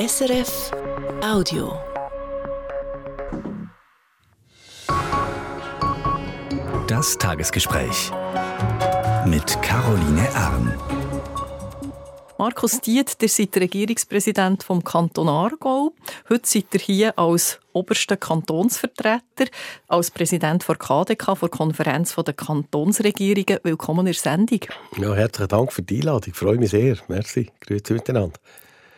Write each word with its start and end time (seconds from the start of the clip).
SRF 0.00 0.70
Audio. 1.22 1.78
Das 6.88 7.18
Tagesgespräch 7.18 8.10
mit 9.26 9.60
Caroline 9.60 10.26
Ern. 10.34 10.74
Markus 12.38 12.80
Diet, 12.80 13.14
ihr 13.20 13.28
seid 13.28 13.54
Regierungspräsident 13.54 14.62
vom 14.62 14.82
Kanton 14.82 15.28
Aargau. 15.28 15.92
Heute 16.30 16.48
seid 16.48 16.72
ihr 16.72 16.80
hier 16.80 17.18
als 17.18 17.60
oberster 17.74 18.16
Kantonsvertreter, 18.16 19.50
als 19.86 20.10
Präsident 20.10 20.66
der 20.66 20.76
KDK, 20.76 21.34
der 21.38 21.48
Konferenz 21.50 22.14
der 22.14 22.32
Kantonsregierungen. 22.32 23.58
Willkommen 23.64 24.00
in 24.00 24.04
der 24.06 24.14
Sendung. 24.14 24.60
Ja, 24.96 25.12
herzlichen 25.12 25.48
Dank 25.48 25.74
für 25.74 25.82
die 25.82 25.98
Einladung. 25.98 26.32
Ich 26.32 26.38
freue 26.38 26.56
mich 26.56 26.70
sehr. 26.70 26.96
Merci. 27.08 27.50
Grüezi 27.60 27.92
miteinander. 27.92 28.38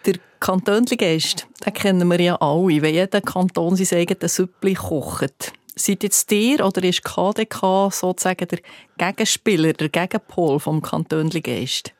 Der 0.05 0.15
Kantönligeist, 0.41 1.47
den 1.65 1.73
kennen 1.73 2.09
wir 2.09 2.21
ja 2.21 2.37
alle, 2.37 2.83
wenn 2.83 2.95
jeder 2.95 3.21
Kanton 3.21 3.77
sein 3.77 4.01
eigenes 4.01 4.35
Süppli 4.35 4.75
kocht. 4.75 5.53
Seid 5.77 6.03
jetzt 6.03 6.31
ihr 6.33 6.67
oder 6.67 6.83
ist 6.83 7.05
KDK 7.05 7.91
sozusagen 7.93 8.49
der 8.49 8.59
Gegenspieler, 8.99 9.73
der 9.73 9.89
Gegenpol 9.89 10.59
vom 10.59 10.83
Kantönligeist? 10.83 11.93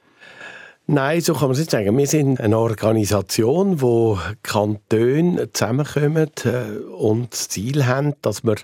Nein, 0.89 1.21
so 1.21 1.33
kann 1.35 1.43
man 1.43 1.53
es 1.53 1.59
nicht 1.59 1.71
sagen. 1.71 1.97
Wir 1.97 2.07
sind 2.09 2.41
eine 2.41 2.59
Organisation, 2.59 3.81
wo 3.81 4.19
Kantone 4.43 5.53
zusammenkommen 5.53 6.31
äh, 6.45 6.81
und 6.93 7.33
das 7.33 7.49
Ziel 7.49 7.87
haben, 7.87 8.15
dass 8.21 8.43
wir 8.43 8.57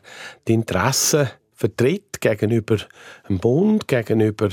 die 0.49 0.55
Interessen 0.55 1.29
vertritt 1.55 2.21
gegenüber 2.21 2.77
dem 3.29 3.39
Bund, 3.39 3.89
gegenüber 3.89 4.49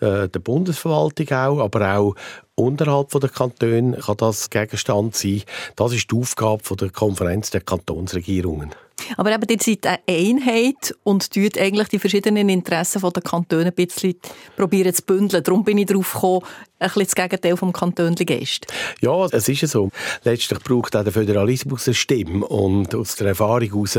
äh, 0.00 0.28
der 0.28 0.40
Bundesverwaltung 0.40 1.30
auch, 1.32 1.60
aber 1.60 1.98
auch 1.98 2.14
unterhalb 2.58 3.10
der 3.10 3.30
Kantone 3.30 3.96
kann 3.96 4.16
das 4.16 4.50
Gegenstand 4.50 5.14
sein. 5.14 5.42
Das 5.76 5.92
ist 5.92 6.10
die 6.10 6.16
Aufgabe 6.16 6.76
der 6.76 6.90
Konferenz 6.90 7.50
der 7.50 7.60
Kantonsregierungen. 7.60 8.74
Aber 9.16 9.32
eben, 9.32 9.46
ihr 9.48 9.58
seid 9.60 9.86
eine 9.86 9.98
Einheit 10.08 10.94
und 11.04 11.32
tut 11.32 11.56
eigentlich 11.56 11.88
die 11.88 11.98
verschiedenen 11.98 12.48
Interessen 12.48 13.00
der 13.00 13.22
Kantone 13.22 13.66
ein 13.66 13.72
bisschen 13.72 14.16
probieren 14.56 14.92
zu 14.92 15.02
bündeln. 15.02 15.42
Darum 15.42 15.64
bin 15.64 15.78
ich 15.78 15.86
darauf 15.86 16.12
gekommen, 16.12 16.42
ein 16.80 16.88
bisschen 16.88 17.04
das 17.04 17.14
Gegenteil 17.14 17.56
vom 17.56 17.72
Kantönli-Geist. 17.72 18.66
Ja, 19.00 19.26
es 19.26 19.48
ist 19.48 19.62
ja 19.62 19.68
so. 19.68 19.90
Letztlich 20.22 20.60
braucht 20.60 20.94
auch 20.94 21.02
der 21.02 21.12
Föderalismus 21.12 21.88
eine 21.88 21.94
Stimme. 21.94 22.46
Und 22.46 22.94
aus 22.94 23.16
der 23.16 23.28
Erfahrung 23.28 23.68
heraus 23.68 23.98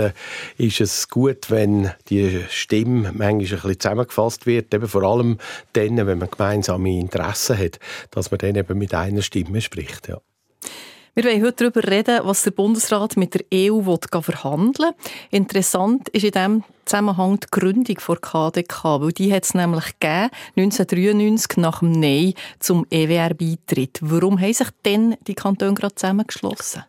ist 0.58 0.82
es 0.82 1.10
gut, 1.10 1.50
wenn 1.50 1.92
die 2.10 2.42
Stimme 2.50 3.12
manchmal 3.14 3.32
ein 3.32 3.40
bisschen 3.40 3.80
zusammengefasst 3.80 4.46
wird. 4.46 4.74
Eben 4.74 4.88
vor 4.88 5.04
allem 5.04 5.40
dann, 5.74 5.98
wenn 6.08 6.20
man 6.20 6.30
gemeinsame 6.30 6.98
Interessen 7.00 7.58
hat, 7.58 7.80
dass 8.12 8.32
man 8.32 8.38
dann 8.38 8.49
eben 8.56 8.78
mit 8.78 8.94
einer 8.94 9.22
Stimme 9.22 9.62
spricht. 9.62 10.08
Ja. 10.08 10.20
Wir 11.16 11.24
wollen 11.24 11.44
heute 11.44 11.70
darüber 11.70 11.92
reden, 11.92 12.22
was 12.24 12.44
der 12.44 12.52
Bundesrat 12.52 13.18
mit 13.18 13.34
der 13.34 13.44
EU 13.54 13.82
verhandeln 14.22 14.94
will. 14.94 15.12
Interessant 15.32 16.08
ist 16.10 16.24
in 16.24 16.32
diesem 16.32 16.64
Zusammenhang 16.86 17.40
die 17.40 17.48
Gründung 17.52 17.98
der 18.08 18.16
KDK, 18.16 18.84
weil 19.02 19.12
die 19.12 19.34
hat 19.34 19.44
es 19.44 19.54
nämlich 19.54 20.00
gegeben, 20.00 20.30
1993 20.56 21.58
nach 21.58 21.80
dem 21.80 21.92
Nein 21.92 22.36
zum 22.60 22.86
EWR-Beitritt. 22.90 24.00
Warum 24.02 24.40
haben 24.40 24.54
sich 24.54 24.70
denn 24.86 25.18
die 25.28 25.36
Kantone 25.36 25.74
gerade 25.74 25.96
zusammengeschlossen? 25.96 26.86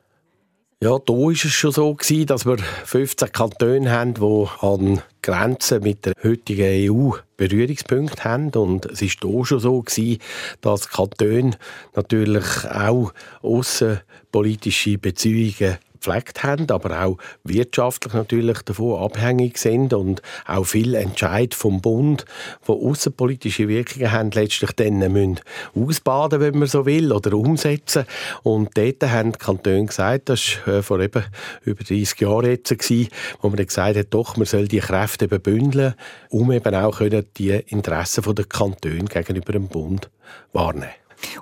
Ja, 0.83 0.99
da 0.99 1.13
war 1.13 1.31
es 1.31 1.41
schon 1.41 1.73
so 1.73 1.95
dass 2.25 2.47
wir 2.47 2.57
15 2.57 3.31
Kantone 3.33 3.91
haben, 3.91 4.15
die 4.15 4.47
an 4.65 5.03
Grenzen 5.21 5.83
mit 5.83 6.07
der 6.07 6.15
heutigen 6.25 6.91
EU 6.91 7.11
Berührungspunkte 7.37 8.25
haben. 8.25 8.49
Und 8.53 8.87
es 8.87 9.03
war 9.03 9.31
hier 9.31 9.45
schon 9.45 9.61
so 9.61 9.85
dass 10.63 10.89
Kantone 10.89 11.59
natürlich 11.95 12.65
auch 12.65 13.13
außenpolitische 13.43 14.97
Beziehungen 14.97 15.77
gepflegt 16.01 16.43
haben, 16.43 16.71
aber 16.71 17.03
auch 17.03 17.19
wirtschaftlich 17.45 18.15
natürlich 18.15 18.63
davon 18.63 19.03
abhängig 19.03 19.59
sind 19.59 19.93
und 19.93 20.23
auch 20.47 20.65
viel 20.65 20.95
Entscheid 20.95 21.55
vom 21.55 21.81
Bund, 21.81 22.25
die 22.67 22.73
außenpolitische 22.73 23.69
Wirkungen 23.69 24.11
haben, 24.11 24.31
letztlich 24.31 24.73
dann 24.73 24.99
müssen 24.99 25.41
ausbaden, 25.75 26.41
wenn 26.41 26.59
man 26.59 26.69
so 26.69 26.87
will, 26.87 27.13
oder 27.13 27.35
umsetzen. 27.35 28.05
Und 28.43 28.77
dort 28.77 29.03
haben 29.03 29.33
die 29.33 29.39
Kantone 29.39 29.87
gesagt, 29.87 30.29
das 30.29 30.59
war 30.67 30.75
äh, 30.75 30.83
vor 30.83 31.01
eben 31.01 31.25
über 31.65 31.85
30 31.85 32.21
Jahren 32.21 32.51
jetzt, 32.51 32.71
gewesen, 32.71 33.09
wo 33.41 33.49
man 33.49 33.65
gesagt 33.65 33.97
hat, 33.97 34.07
doch, 34.11 34.37
man 34.37 34.47
soll 34.47 34.69
die 34.69 34.79
Kräfte 34.79 35.27
eben 35.27 35.41
bündeln, 35.41 35.95
um 36.31 36.51
eben 36.53 36.75
auch 36.75 37.01
die 37.01 37.51
Interessen 37.51 38.35
der 38.35 38.45
Kantone 38.45 39.05
gegenüber 39.05 39.53
dem 39.53 39.69
Bund 39.69 40.11
wahrnehmen 40.53 40.91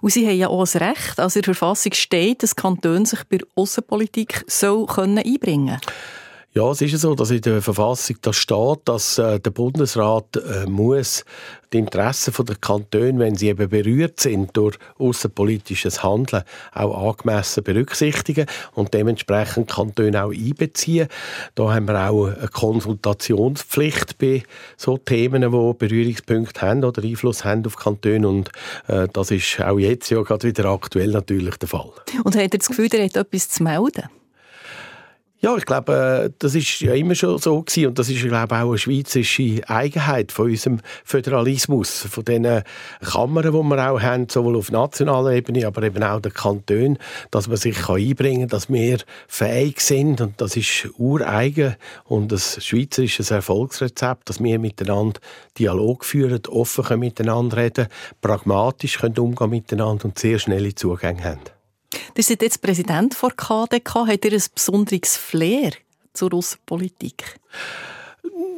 und 0.01 0.11
sie 0.11 0.27
haben 0.27 0.37
ja 0.37 0.49
auch 0.49 0.67
ein 0.75 0.83
Recht. 0.83 1.19
Also 1.19 1.39
in 1.39 1.43
der 1.43 1.55
Verfassung 1.55 1.93
steht, 1.93 2.43
dass 2.43 2.57
Kanton 2.57 3.05
sich 3.05 3.25
bei 3.25 3.39
Außenpolitik 3.55 4.45
so 4.47 4.87
einbringen 4.89 5.79
können. 5.79 5.81
Ja, 6.55 6.71
es 6.71 6.81
ist 6.81 6.99
so, 6.99 7.15
dass 7.15 7.31
in 7.31 7.43
der 7.43 7.61
Verfassung 7.61 8.17
da 8.23 8.33
steht, 8.33 8.81
dass 8.87 9.19
äh, 9.19 9.39
der 9.39 9.51
Bundesrat 9.51 10.37
äh, 10.37 10.67
muss 10.67 11.25
die 11.75 11.79
Interessen 11.79 12.33
der 12.47 12.57
Kantone, 12.57 13.19
wenn 13.19 13.37
sie 13.37 13.49
eben 13.49 13.69
berührt 13.69 14.19
sind 14.21 14.57
durch 14.57 14.79
außenpolitisches 14.99 16.03
Handeln, 16.03 16.45
auch 16.73 17.11
angemessen 17.11 17.63
berücksichtigen 17.63 18.47
und 18.73 18.95
dementsprechend 18.95 19.69
Kantone 19.69 20.25
auch 20.25 20.33
einbeziehen. 20.33 21.09
Da 21.55 21.75
haben 21.75 21.87
wir 21.87 22.09
auch 22.09 22.29
eine 22.29 22.49
Konsultationspflicht 22.49 24.17
bei 24.17 24.43
so 24.79 24.97
Themen, 24.97 25.43
die 25.43 25.75
Berührungspunkte 25.79 26.63
haben 26.63 26.83
oder 26.83 27.03
Einfluss 27.03 27.45
haben 27.45 27.67
auf 27.67 27.77
Kantone 27.77 28.27
und 28.27 28.51
äh, 28.87 29.07
das 29.13 29.31
ist 29.31 29.61
auch 29.61 29.79
jetzt 29.79 30.09
ja 30.09 30.23
gerade 30.23 30.49
wieder 30.49 30.65
aktuell 30.65 31.11
natürlich 31.11 31.57
der 31.57 31.69
Fall. 31.69 31.93
Und 32.25 32.35
hat 32.35 32.55
er 32.55 32.59
das 32.59 32.69
Gefühl, 32.69 32.89
er 32.93 33.05
hat 33.05 33.17
etwas 33.17 33.51
zu 33.51 33.63
melden? 33.63 34.09
Ja, 35.41 35.57
ich 35.57 35.67
glaube, 35.67 36.25
äh, 36.25 36.31
das 36.41 36.57
ist 36.57 36.81
ja 36.81 36.95
immer 36.95 37.15
schon 37.15 37.39
so 37.39 37.63
gewesen 37.63 37.87
und 37.87 37.99
das 38.01 38.09
ist, 38.09 38.21
glaube 38.25 38.57
ich, 38.57 38.61
auch 38.61 38.71
eine 38.71 38.79
schweizerische 38.79 39.61
Eigenheit 39.69 40.33
von 40.33 40.47
unserem 40.47 40.81
Föderalismus, 41.05 42.09
von 42.11 42.25
den 42.25 42.65
Kammern, 43.03 43.45
die 43.45 43.53
wir 43.53 43.91
auch 43.91 44.01
haben, 44.01 44.29
sowohl 44.29 44.57
auf 44.57 44.73
nationaler 44.73 45.31
Ebene, 45.31 45.65
aber 45.65 45.85
eben 45.85 46.03
auch 46.03 46.19
der 46.19 46.33
Kanton, 46.33 46.99
dass 47.31 47.47
man 47.47 47.57
sich 47.57 47.89
einbringen 47.89 48.49
kann, 48.49 48.49
dass 48.49 48.69
wir 48.69 48.99
fähig 49.29 49.81
sind 49.81 50.21
und 50.21 50.41
das 50.41 50.57
ist 50.57 50.89
ureigen 50.99 51.77
und 52.07 52.33
ein 52.33 52.39
schweizerisches 52.39 53.31
Erfolgsrezept, 53.31 54.29
dass 54.29 54.43
wir 54.43 54.59
miteinander 54.59 55.21
Dialog 55.57 56.05
führen, 56.05 56.43
offen 56.49 56.99
miteinander 56.99 57.59
reden, 57.59 57.87
pragmatisch 58.21 58.99
können 58.99 59.19
umgehen 59.19 59.51
miteinander 59.51 60.07
und 60.07 60.19
sehr 60.19 60.41
schnelle 60.41 60.75
Zugänge 60.75 61.23
haben. 61.23 61.58
Ihr 62.19 62.25
seid 62.25 62.43
jetzt 62.43 62.61
Präsident 62.63 63.15
von 63.15 63.31
KDK. 63.31 64.09
Habt 64.09 64.25
ihr 64.25 64.33
ein 64.33 64.43
besonderes 64.53 65.17
Flair 65.17 65.71
zur 66.13 66.31
Russenpolitik? 66.31 67.39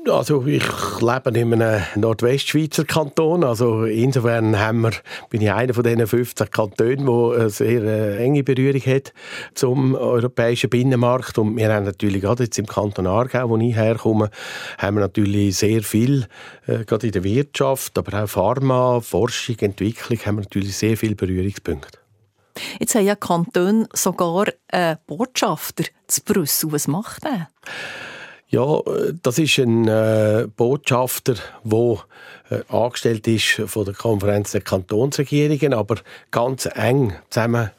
Also 0.09 0.47
ich 0.47 0.65
lebe 1.03 1.38
in 1.38 1.53
einem 1.60 1.82
Nordwestschweizer 1.94 2.87
Kanton, 2.87 3.44
also 3.44 3.84
insofern 3.84 4.59
haben 4.59 4.81
wir, 4.81 4.93
bin 5.28 5.43
ich 5.43 5.53
einer 5.53 5.75
von 5.75 5.84
diesen 5.84 6.06
15 6.06 6.50
Kantonen, 6.50 7.04
der 7.04 7.38
eine 7.38 7.50
sehr 7.50 7.82
äh, 7.82 8.25
enge 8.25 8.43
Berührung 8.43 8.81
hat 8.81 9.12
zum 9.53 9.94
europäischen 9.94 10.70
Binnenmarkt 10.70 11.37
und 11.37 11.54
wir 11.54 11.70
haben 11.70 11.84
natürlich 11.84 12.22
gerade 12.22 12.44
jetzt 12.44 12.59
im 12.59 12.65
Kanton 12.65 13.06
Aargau, 13.06 13.50
wo 13.50 13.59
ich 13.59 13.76
herkomme, 13.76 14.31
haben 14.78 14.97
wir 14.97 15.03
natürlich 15.03 15.59
sehr 15.59 15.82
viel, 15.82 16.26
äh, 16.66 16.87
gerade 16.87 17.09
in 17.09 17.12
der 17.12 17.25
Wirtschaft, 17.25 17.99
aber 17.99 18.25
auch 18.25 18.26
Pharma, 18.26 19.00
Forschung, 19.00 19.56
Entwicklung, 19.59 20.19
haben 20.25 20.37
wir 20.37 20.44
natürlich 20.44 20.78
sehr 20.78 20.97
viele 20.97 21.15
Berührungspunkte. 21.15 22.00
Jetzt 22.78 22.94
haben 22.94 23.06
ja 23.06 23.16
Kantone 23.16 23.88
sogar 23.93 24.47
einen 24.69 24.99
Botschafter 25.06 25.84
zu 26.06 26.22
Brüssel. 26.22 26.72
Was 26.72 26.88
macht 26.88 27.25
er? 27.25 27.49
Ja, 28.49 28.81
das 29.22 29.38
ist 29.38 29.59
ein 29.59 29.87
äh, 29.87 30.49
Botschafter, 30.56 31.34
der 31.62 31.78
äh, 31.78 31.97
angestellt 32.69 33.27
ist 33.28 33.62
von 33.66 33.84
der 33.84 33.94
Konferenz 33.94 34.53
der 34.53 34.61
Kantonsregierungen, 34.61 35.72
aber 35.72 35.97
ganz 36.31 36.69
eng 36.75 37.15
zusammen 37.31 37.71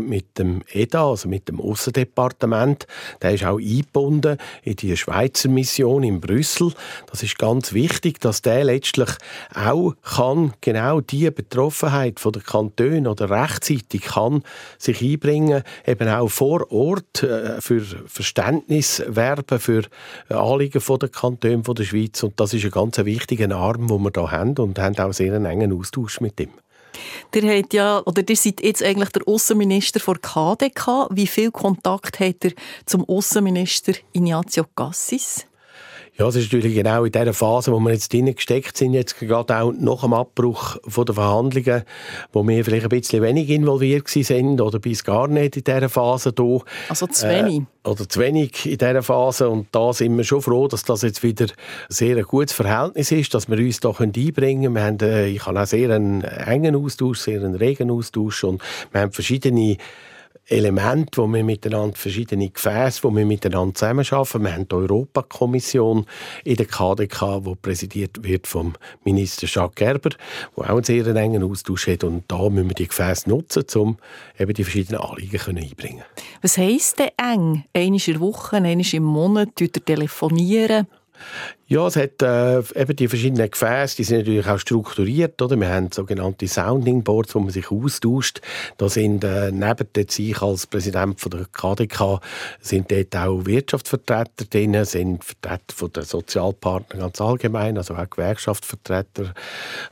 mit 0.00 0.38
dem 0.38 0.62
EDA, 0.72 1.10
also 1.10 1.28
mit 1.28 1.48
dem 1.48 1.60
Aussendepartement. 1.60 2.86
Der 3.20 3.34
ist 3.34 3.44
auch 3.44 3.58
eingebunden 3.58 4.38
in 4.62 4.76
die 4.76 4.96
Schweizer 4.96 5.48
Mission 5.48 6.04
in 6.04 6.20
Brüssel. 6.20 6.72
Das 7.10 7.22
ist 7.22 7.38
ganz 7.38 7.72
wichtig, 7.72 8.20
dass 8.20 8.42
der 8.42 8.64
letztlich 8.64 9.08
auch 9.54 9.94
kann 10.02 10.52
genau 10.60 11.00
die 11.00 11.30
Betroffenheit 11.30 12.20
von 12.20 12.32
der 12.32 12.42
Kantone 12.42 13.10
oder 13.10 13.28
rechtzeitig 13.30 14.02
kann 14.02 14.42
sich 14.78 15.02
einbringen, 15.02 15.62
eben 15.86 16.08
auch 16.08 16.28
vor 16.28 16.70
Ort 16.70 17.22
äh, 17.22 17.60
für 17.60 17.80
Verständnis 18.06 19.02
werben 19.06 19.58
für 19.58 19.82
Anliegen 20.28 20.80
von 20.80 20.98
der 20.98 21.08
Kantone 21.08 21.64
von 21.64 21.74
der 21.74 21.84
Schweiz 21.84 22.22
und 22.22 22.38
das 22.38 22.54
ist 22.54 22.64
ein 22.64 22.70
ganz 22.70 22.98
wichtiger 22.98 23.54
Arm, 23.54 23.90
wo 23.90 23.98
wir 23.98 24.10
da 24.16 24.30
haben 24.30 24.56
und 24.58 24.78
haben 24.78 24.98
auch 24.98 25.12
sehr 25.12 25.34
einen 25.34 25.46
engen 25.46 25.72
Austausch 25.72 26.20
mit 26.20 26.40
ihm. 26.40 26.50
Ihr, 27.34 27.58
habt 27.58 27.74
ja, 27.74 28.02
oder 28.06 28.22
ihr 28.26 28.36
seid 28.36 28.62
jetzt 28.62 28.82
eigentlich 28.82 29.10
der 29.10 29.28
Außenminister 29.28 30.00
von 30.00 30.20
KDK. 30.20 31.08
Wie 31.10 31.26
viel 31.26 31.50
Kontakt 31.50 32.20
hat 32.20 32.44
er 32.44 32.52
zum 32.86 33.04
Außenminister 33.06 33.92
Ignazio 34.12 34.64
Cassis? 34.74 35.46
Ja, 36.18 36.26
es 36.28 36.36
ist 36.36 36.50
natürlich 36.50 36.74
genau 36.74 37.04
in 37.04 37.12
dieser 37.12 37.34
Phase, 37.34 37.72
wo 37.72 37.78
wir 37.78 37.92
jetzt 37.92 38.10
drin 38.10 38.34
gesteckt 38.34 38.74
sind, 38.78 38.94
jetzt 38.94 39.18
gerade 39.18 39.54
auch 39.60 39.70
nach 39.72 40.00
dem 40.00 40.14
Abbruch 40.14 40.78
der 40.86 41.14
Verhandlungen, 41.14 41.82
wo 42.32 42.46
wir 42.48 42.64
vielleicht 42.64 42.84
ein 42.84 42.88
bisschen 42.88 43.22
wenig 43.22 43.50
involviert 43.50 44.08
sind 44.08 44.62
oder 44.62 44.78
bis 44.78 45.04
gar 45.04 45.28
nicht 45.28 45.58
in 45.58 45.64
dieser 45.64 45.90
Phase 45.90 46.32
hier. 46.34 46.60
Also 46.88 47.06
zu 47.06 47.28
wenig? 47.28 47.58
Äh, 47.58 47.88
oder 47.88 48.08
zu 48.08 48.18
wenig 48.18 48.64
in 48.64 48.78
dieser 48.78 49.02
Phase 49.02 49.50
und 49.50 49.66
da 49.72 49.92
sind 49.92 50.16
wir 50.16 50.24
schon 50.24 50.40
froh, 50.40 50.68
dass 50.68 50.84
das 50.84 51.02
jetzt 51.02 51.22
wieder 51.22 51.48
sehr 51.90 52.16
ein 52.16 52.24
gutes 52.24 52.54
Verhältnis 52.54 53.12
ist, 53.12 53.34
dass 53.34 53.50
wir 53.50 53.58
uns 53.58 53.80
da 53.80 53.90
einbringen 53.90 54.72
können. 54.72 54.74
Wir 54.74 54.84
haben, 54.84 55.00
äh, 55.00 55.26
ich 55.26 55.44
habe 55.44 55.60
auch 55.60 55.66
sehr 55.66 55.90
einen 55.90 56.22
engen 56.24 56.76
Austausch, 56.76 57.18
sehr 57.18 57.42
einen 57.42 57.56
regen 57.56 57.90
Austausch 57.90 58.42
und 58.42 58.62
wir 58.90 59.02
haben 59.02 59.12
verschiedene 59.12 59.76
Elemente, 60.48 61.20
wo 61.20 61.26
wir 61.26 61.42
miteinander, 61.42 61.96
verschiedene 61.96 62.48
Gefäße, 62.48 63.02
wo 63.02 63.10
wir 63.10 63.26
miteinander 63.26 63.74
zusammenarbeiten. 63.74 64.44
Wir 64.44 64.54
haben 64.54 64.68
die 64.68 64.74
Europakommission 64.74 66.06
in 66.44 66.56
der 66.56 66.66
KDK, 66.66 67.40
die 67.44 67.54
präsidiert 67.56 68.22
wird 68.22 68.46
vom 68.46 68.74
Minister 69.04 69.48
Jacques 69.48 69.74
Gerber, 69.74 70.10
der 70.56 70.64
auch 70.64 70.76
einen 70.76 70.84
sehr 70.84 71.06
engen 71.06 71.42
Austausch 71.42 71.88
hat. 71.88 72.04
Und 72.04 72.24
da 72.28 72.48
müssen 72.48 72.68
wir 72.68 72.74
die 72.74 72.86
Gefäße 72.86 73.28
nutzen, 73.28 73.64
um 73.74 73.96
eben 74.38 74.54
die 74.54 74.62
verschiedenen 74.62 75.00
Anliegen 75.00 75.40
einbringen 75.56 76.04
Was 76.42 76.58
heisst 76.58 77.00
denn 77.00 77.10
eng? 77.16 77.64
Einmal 77.72 77.98
in 77.98 78.12
der 78.12 78.20
Woche, 78.20 78.56
einmal 78.56 78.86
im 78.92 79.02
Monat, 79.02 79.48
telefonieren? 79.56 80.86
Ja, 81.68 81.84
es 81.88 81.96
hat 81.96 82.22
äh, 82.22 82.60
eben 82.80 82.94
die 82.94 83.08
verschiedenen 83.08 83.50
Gefäße, 83.50 83.96
die 83.96 84.04
sind 84.04 84.18
natürlich 84.18 84.46
auch 84.46 84.60
strukturiert, 84.60 85.42
oder? 85.42 85.58
Wir 85.58 85.68
haben 85.68 85.90
sogenannte 85.90 86.46
Sounding 86.46 87.02
Boards, 87.02 87.34
wo 87.34 87.40
man 87.40 87.50
sich 87.50 87.72
austauscht. 87.72 88.40
Da 88.78 88.88
sind 88.88 89.24
äh, 89.24 89.50
neben 89.50 89.88
jetzt 89.96 90.16
ich 90.16 90.40
als 90.40 90.68
Präsident 90.68 91.20
von 91.20 91.32
der 91.32 91.46
KDK 91.52 92.20
sind 92.60 92.92
dort 92.92 93.16
auch 93.16 93.46
Wirtschaftsvertreter 93.46 94.44
drin, 94.48 94.84
sind 94.84 95.24
Vertreter 95.24 95.74
von 95.74 95.90
den 95.90 96.04
Sozialpartnern 96.04 97.00
ganz 97.00 97.20
allgemein, 97.20 97.76
also 97.78 97.94
auch 97.94 98.10
Gewerkschaftsvertreter. 98.10 99.34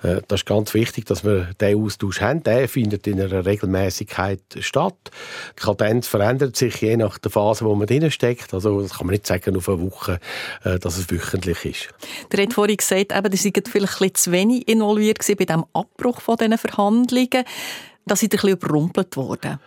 Äh, 0.04 0.20
das 0.28 0.42
ist 0.42 0.46
ganz 0.46 0.74
wichtig, 0.74 1.06
dass 1.06 1.24
wir 1.24 1.48
diesen 1.60 1.82
Austausch 1.82 2.20
haben. 2.20 2.44
Der 2.44 2.68
findet 2.68 3.08
in 3.08 3.20
einer 3.20 3.44
Regelmäßigkeit 3.44 4.42
statt. 4.60 5.10
Die 5.58 5.62
Kadenz 5.62 6.06
verändert 6.06 6.54
sich 6.54 6.80
je 6.80 6.96
nach 6.96 7.18
der 7.18 7.32
Phase, 7.32 7.64
wo 7.64 7.74
man 7.74 7.88
drin 7.88 8.12
steckt. 8.12 8.54
Also 8.54 8.80
das 8.80 8.98
kann 8.98 9.08
man 9.08 9.14
nicht 9.14 9.26
sagen 9.26 9.56
auf 9.56 9.68
eine 9.68 9.80
Woche, 9.80 10.20
äh, 10.62 10.78
dass 10.78 10.98
es 10.98 11.10
wöchentlich 11.10 11.63
ist. 11.64 11.88
Der 12.32 12.44
hat 12.44 12.54
vorhin 12.54 12.76
gesagt, 12.76 13.12
eben, 13.12 13.32
ihr 13.32 13.38
seid 13.38 13.68
vielleicht 13.68 13.94
ein 13.94 13.98
bisschen 13.98 14.14
zu 14.14 14.32
wenig 14.32 14.68
involviert 14.68 15.18
bei 15.38 15.44
dem 15.44 15.64
Abbruch 15.72 16.20
von 16.20 16.36
diesen 16.36 16.58
Verhandlungen. 16.58 17.44
Da 18.06 18.16
seid 18.16 18.34
ihr 18.34 18.38
ein 18.38 18.42
bisschen 18.42 18.50
überrumpelt 18.50 19.16
worden. 19.16 19.58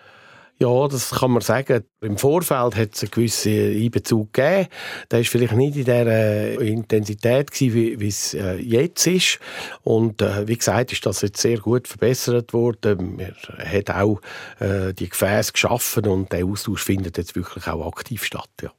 Ja, 0.60 0.88
das 0.88 1.12
kann 1.12 1.32
man 1.32 1.42
sagen. 1.42 1.84
Im 2.02 2.18
Vorfeld 2.18 2.76
hat 2.76 2.96
es 2.96 3.04
einen 3.04 3.12
gewissen 3.12 3.54
Einbezug 3.54 4.34
gegeben. 4.34 4.68
Der 5.12 5.20
war 5.20 5.24
vielleicht 5.24 5.54
nicht 5.54 5.78
in 5.78 5.86
der 5.86 6.60
Intensität 6.60 7.52
gewesen, 7.52 8.00
wie, 8.00 8.08
es 8.08 8.34
äh, 8.34 8.56
jetzt 8.56 9.06
ist. 9.06 9.40
Und 9.84 10.22
äh, 10.24 10.48
wie 10.48 10.58
gesagt, 10.58 10.92
ist 10.92 11.06
das 11.06 11.22
jetzt 11.22 11.42
sehr 11.42 11.60
gut 11.60 11.88
verbessert 11.88 12.54
worden. 12.54 13.20
Wir 13.20 13.36
haben 13.60 14.02
auch 14.02 14.22
äh, 14.60 14.94
die 14.94 15.10
Gefäße 15.10 15.52
geschaffen 15.52 16.08
und 16.08 16.32
der 16.32 16.46
Austausch 16.46 16.84
findet 16.84 17.20
jetzt 17.20 17.36
wirklich 17.36 17.68
auch 17.68 17.86
aktiv 17.86 18.24
statt. 18.24 18.50
Ja. 18.62 18.72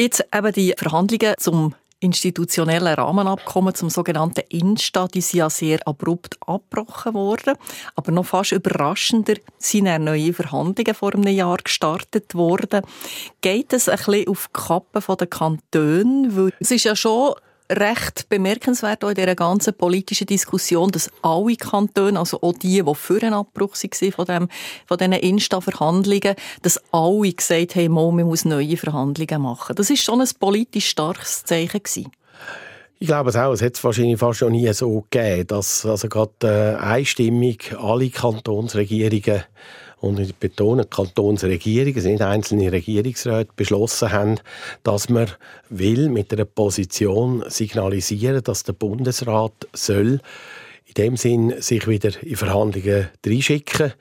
Jetzt 0.00 0.24
eben 0.32 0.52
die 0.52 0.74
Verhandlungen 0.78 1.34
zum 1.38 1.74
institutionellen 1.98 2.94
Rahmenabkommen 2.94 3.74
zum 3.74 3.90
sogenannten 3.90 4.44
Insta, 4.48 5.08
die 5.08 5.20
sind 5.20 5.38
ja 5.38 5.50
sehr 5.50 5.84
abrupt 5.88 6.36
abgebrochen 6.46 7.14
worden. 7.14 7.56
Aber 7.96 8.12
noch 8.12 8.26
fast 8.26 8.52
überraschender 8.52 9.34
sind 9.58 9.86
neue 10.04 10.32
Verhandlungen 10.32 10.94
vor 10.94 11.14
einem 11.14 11.26
Jahr 11.26 11.56
gestartet 11.56 12.36
worden. 12.36 12.82
Geht 13.40 13.72
es 13.72 13.88
ein 13.88 13.96
bisschen 13.96 14.28
auf 14.28 14.46
die 14.46 14.60
Kappe 14.60 15.16
der 15.16 15.26
Kantone? 15.26 16.28
Weil 16.30 16.52
es 16.60 16.70
ist 16.70 16.84
ja 16.84 16.94
schon 16.94 17.34
recht 17.70 18.28
bemerkenswert 18.28 19.04
auch 19.04 19.10
in 19.10 19.14
dieser 19.14 19.34
ganzen 19.34 19.74
politischen 19.74 20.26
Diskussion, 20.26 20.90
dass 20.90 21.10
alle 21.22 21.56
Kantone, 21.56 22.18
also 22.18 22.40
auch 22.40 22.54
die, 22.54 22.82
die 22.82 22.94
für 22.94 23.22
einen 23.22 23.34
Abbruch 23.34 23.74
waren 23.74 24.12
von, 24.12 24.24
dem, 24.24 24.48
von 24.86 24.98
diesen 24.98 25.12
Insta-Verhandlungen, 25.12 26.34
dass 26.62 26.80
alle 26.92 27.32
gesagt 27.32 27.76
haben, 27.76 27.92
man 27.92 28.26
muss 28.26 28.44
neue 28.44 28.76
Verhandlungen 28.76 29.42
machen. 29.42 29.76
Das 29.76 29.90
ist 29.90 30.02
schon 30.02 30.20
ein 30.20 30.28
politisch 30.38 30.88
starkes 30.88 31.44
Zeichen 31.44 31.82
gewesen. 31.82 32.12
Ich 33.00 33.06
glaube 33.06 33.30
es 33.30 33.36
auch. 33.36 33.52
Es 33.52 33.62
hat 33.62 33.76
es 33.76 33.84
wahrscheinlich 33.84 34.18
fast 34.18 34.40
schon 34.40 34.52
nie 34.52 34.72
so 34.72 35.04
gegeben, 35.08 35.46
dass 35.46 35.86
also 35.86 36.08
gerade 36.08 36.32
äh, 36.42 36.82
einstimmig 36.82 37.76
alle 37.78 38.10
Kantonsregierungen 38.10 39.44
und 40.00 40.20
ich 40.20 40.34
betone, 40.34 40.84
die 40.84 40.90
Kantonsregierungen, 40.90 41.96
also 41.96 42.08
nicht 42.08 42.22
einzelne 42.22 42.72
Regierungsräte, 42.72 43.52
beschlossen 43.56 44.12
haben, 44.12 44.40
dass 44.82 45.08
man 45.08 45.30
will 45.68 46.08
mit 46.08 46.32
einer 46.32 46.44
Position 46.44 47.44
signalisieren, 47.48 48.42
dass 48.42 48.64
der 48.64 48.74
Bundesrat 48.74 49.66
soll 49.72 50.20
in 50.86 50.94
dem 50.96 51.16
Sinn 51.16 51.54
sich 51.60 51.86
wieder 51.86 52.10
in 52.22 52.36
Verhandlungen 52.36 53.08
reinschicken, 53.26 53.92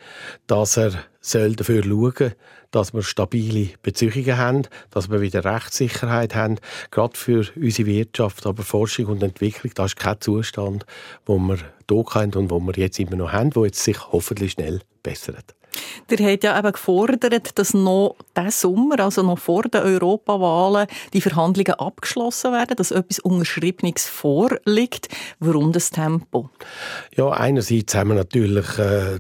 dass 0.48 0.78
er 0.78 0.92
soll 1.20 1.56
dafür 1.56 1.84
schauen 1.84 2.34
dass 2.72 2.94
wir 2.94 3.02
stabile 3.02 3.70
Beziehungen 3.82 4.38
haben, 4.38 4.64
dass 4.92 5.10
wir 5.10 5.22
wieder 5.22 5.46
Rechtssicherheit 5.46 6.36
haben, 6.36 6.58
gerade 6.92 7.18
für 7.18 7.46
unsere 7.56 7.88
Wirtschaft, 7.88 8.46
aber 8.46 8.64
Forschung 8.64 9.06
und 9.08 9.24
Entwicklung, 9.24 9.72
das 9.76 9.92
ist 9.92 9.96
kein 9.96 10.20
Zustand, 10.20 10.86
wo 11.26 11.38
wir 11.38 11.58
hier 11.90 12.06
haben 12.14 12.34
und 12.34 12.50
wo 12.50 12.60
wir 12.60 12.74
jetzt 12.76 13.00
immer 13.00 13.16
noch 13.16 13.32
haben, 13.32 13.56
wo 13.56 13.66
jetzt 13.66 13.84
sich 13.84 14.12
hoffentlich 14.12 14.54
schnell 14.54 14.82
bessert. 15.02 15.56
Der 16.10 16.32
hat 16.32 16.44
ja 16.44 16.58
eben 16.58 16.72
gefordert, 16.72 17.58
dass 17.58 17.74
noch 17.74 18.16
diesen 18.36 18.52
Sommer, 18.52 19.00
also 19.00 19.24
noch 19.24 19.40
vor 19.40 19.64
den 19.64 19.82
Europawahlen, 19.82 20.88
die 21.14 21.22
Verhandlungen 21.22 21.74
abgeschlossen 21.74 22.52
werden, 22.52 22.76
dass 22.76 22.92
etwas 22.92 23.20
Unterschriebenes 23.20 24.08
vorliegt. 24.08 25.10
Warum 25.40 25.72
das 25.72 25.90
Tempo? 25.90 26.50
Ja, 27.16 27.30
einerseits 27.30 27.96
haben 27.96 28.10
wir 28.10 28.16
natürlich 28.16 28.78
äh, 28.78 29.20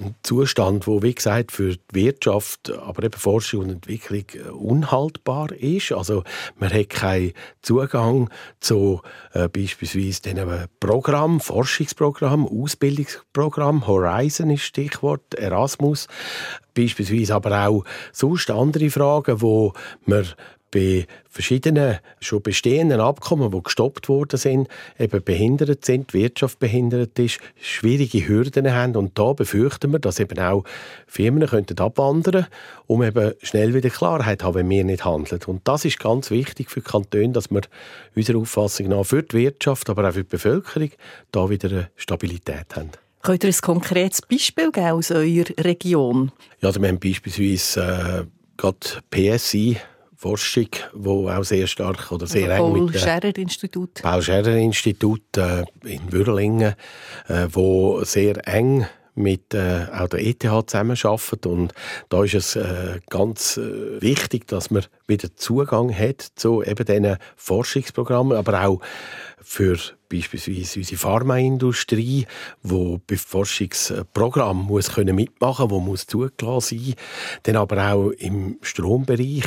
ein 0.00 0.14
Zustand, 0.22 0.86
wo 0.86 1.02
wie 1.02 1.14
gesagt 1.14 1.52
für 1.52 1.76
die 1.76 1.80
Wirtschaft, 1.92 2.72
aber 2.72 3.04
eben 3.04 3.18
Forschung 3.18 3.60
und 3.60 3.70
Entwicklung 3.70 4.24
äh, 4.34 4.48
unhaltbar 4.48 5.52
ist. 5.52 5.92
Also 5.92 6.24
man 6.58 6.72
hat 6.72 6.90
keinen 6.90 7.32
Zugang 7.62 8.30
zu 8.60 9.02
äh, 9.34 9.48
beispielsweise 9.48 10.22
diesen 10.22 10.68
Programm, 10.80 11.40
Forschungsprogramm, 11.40 12.46
Ausbildungsprogramm, 12.46 13.86
Horizon 13.86 14.50
ist 14.50 14.62
Stichwort, 14.62 15.34
Erasmus, 15.34 16.08
beispielsweise 16.74 17.34
aber 17.34 17.68
auch 17.68 17.84
sonst 18.12 18.50
andere 18.50 18.90
Fragen, 18.90 19.40
wo 19.42 19.74
man 20.06 20.26
bei 20.70 21.06
verschiedenen 21.28 21.98
schon 22.20 22.42
bestehenden 22.42 23.00
Abkommen, 23.00 23.50
die 23.50 23.62
gestoppt 23.62 24.08
worden 24.08 24.38
sind, 24.38 24.68
eben 24.98 25.22
behindert 25.22 25.84
sind, 25.84 26.12
die 26.12 26.18
Wirtschaft 26.18 26.58
behindert 26.58 27.18
ist, 27.18 27.40
schwierige 27.60 28.26
Hürden 28.26 28.72
haben 28.72 28.96
und 28.96 29.18
da 29.18 29.32
befürchten 29.32 29.92
wir, 29.92 29.98
dass 29.98 30.20
eben 30.20 30.38
auch 30.38 30.64
Firmen 31.06 31.46
könnten 31.46 31.78
abwandern, 31.78 32.46
um 32.86 33.02
eben 33.02 33.32
schnell 33.42 33.74
wieder 33.74 33.90
Klarheit 33.90 34.42
haben, 34.42 34.54
wenn 34.54 34.70
wir 34.70 34.84
nicht 34.84 35.04
handeln. 35.04 35.40
Und 35.46 35.66
das 35.66 35.84
ist 35.84 35.98
ganz 35.98 36.30
wichtig 36.30 36.70
für 36.70 36.80
die 36.80 36.88
Kantone, 36.88 37.30
dass 37.30 37.50
wir 37.50 37.62
unserer 38.14 38.38
Auffassung 38.38 38.88
nach 38.88 39.04
für 39.04 39.22
die 39.22 39.36
Wirtschaft, 39.36 39.90
aber 39.90 40.08
auch 40.08 40.12
für 40.12 40.24
die 40.24 40.30
Bevölkerung 40.30 40.90
da 41.32 41.50
wieder 41.50 41.68
eine 41.68 41.90
Stabilität 41.96 42.76
haben. 42.76 42.90
Könnt 43.22 43.44
ihr 43.44 43.50
ein 43.50 43.60
konkretes 43.60 44.22
Beispiel 44.22 44.72
geben 44.72 44.86
aus 44.92 45.10
eurer 45.10 45.44
Region? 45.58 46.32
Ja, 46.60 46.68
also 46.68 46.80
wir 46.80 46.88
haben 46.88 46.98
beispielsweise 46.98 48.26
äh, 48.26 48.56
gerade 48.56 48.78
PSI 49.10 49.76
Forschung, 50.20 50.68
wo 50.92 51.30
auch 51.30 51.44
sehr 51.44 51.66
stark 51.66 52.12
oder 52.12 52.26
sehr 52.26 52.50
also 52.50 52.76
eng 52.76 52.84
mit 52.84 52.94
dem 52.94 53.00
Scherrer 53.00 53.38
Institut. 53.38 54.02
Paul 54.02 54.20
Scherrer 54.20 54.54
Institut 54.54 55.22
äh, 55.38 55.64
in 55.82 56.12
Würlingen, 56.12 56.74
äh, 57.28 57.46
wo 57.50 58.04
sehr 58.04 58.46
eng 58.46 58.84
mit 59.14 59.54
äh, 59.54 59.86
auch 59.90 60.08
der 60.08 60.20
ETH 60.20 60.42
zusammenarbeitet 60.42 61.46
und 61.46 61.72
da 62.10 62.22
ist 62.22 62.34
es 62.34 62.54
äh, 62.54 63.00
ganz 63.08 63.56
äh, 63.56 64.02
wichtig, 64.02 64.46
dass 64.46 64.70
man 64.70 64.84
wieder 65.06 65.34
Zugang 65.36 65.90
hat 65.90 66.20
zu 66.34 66.62
eben 66.62 66.84
diesen 66.84 67.16
Forschungsprogrammen, 67.36 68.36
aber 68.36 68.66
auch 68.66 68.80
für 69.42 69.78
beispielsweise 70.08 70.80
unsere 70.80 70.98
Pharmaindustrie, 70.98 72.26
wo 72.62 73.00
bei 73.06 73.16
Forschungsprogrammen 73.16 74.66
muss 74.66 74.92
können 74.92 75.16
mitmachen, 75.16 75.70
wo 75.70 75.80
muss 75.80 76.06
zugelassen 76.06 76.78
sein, 76.78 76.94
dann 77.44 77.56
aber 77.56 77.92
auch 77.92 78.10
im 78.10 78.58
Strombereich, 78.62 79.44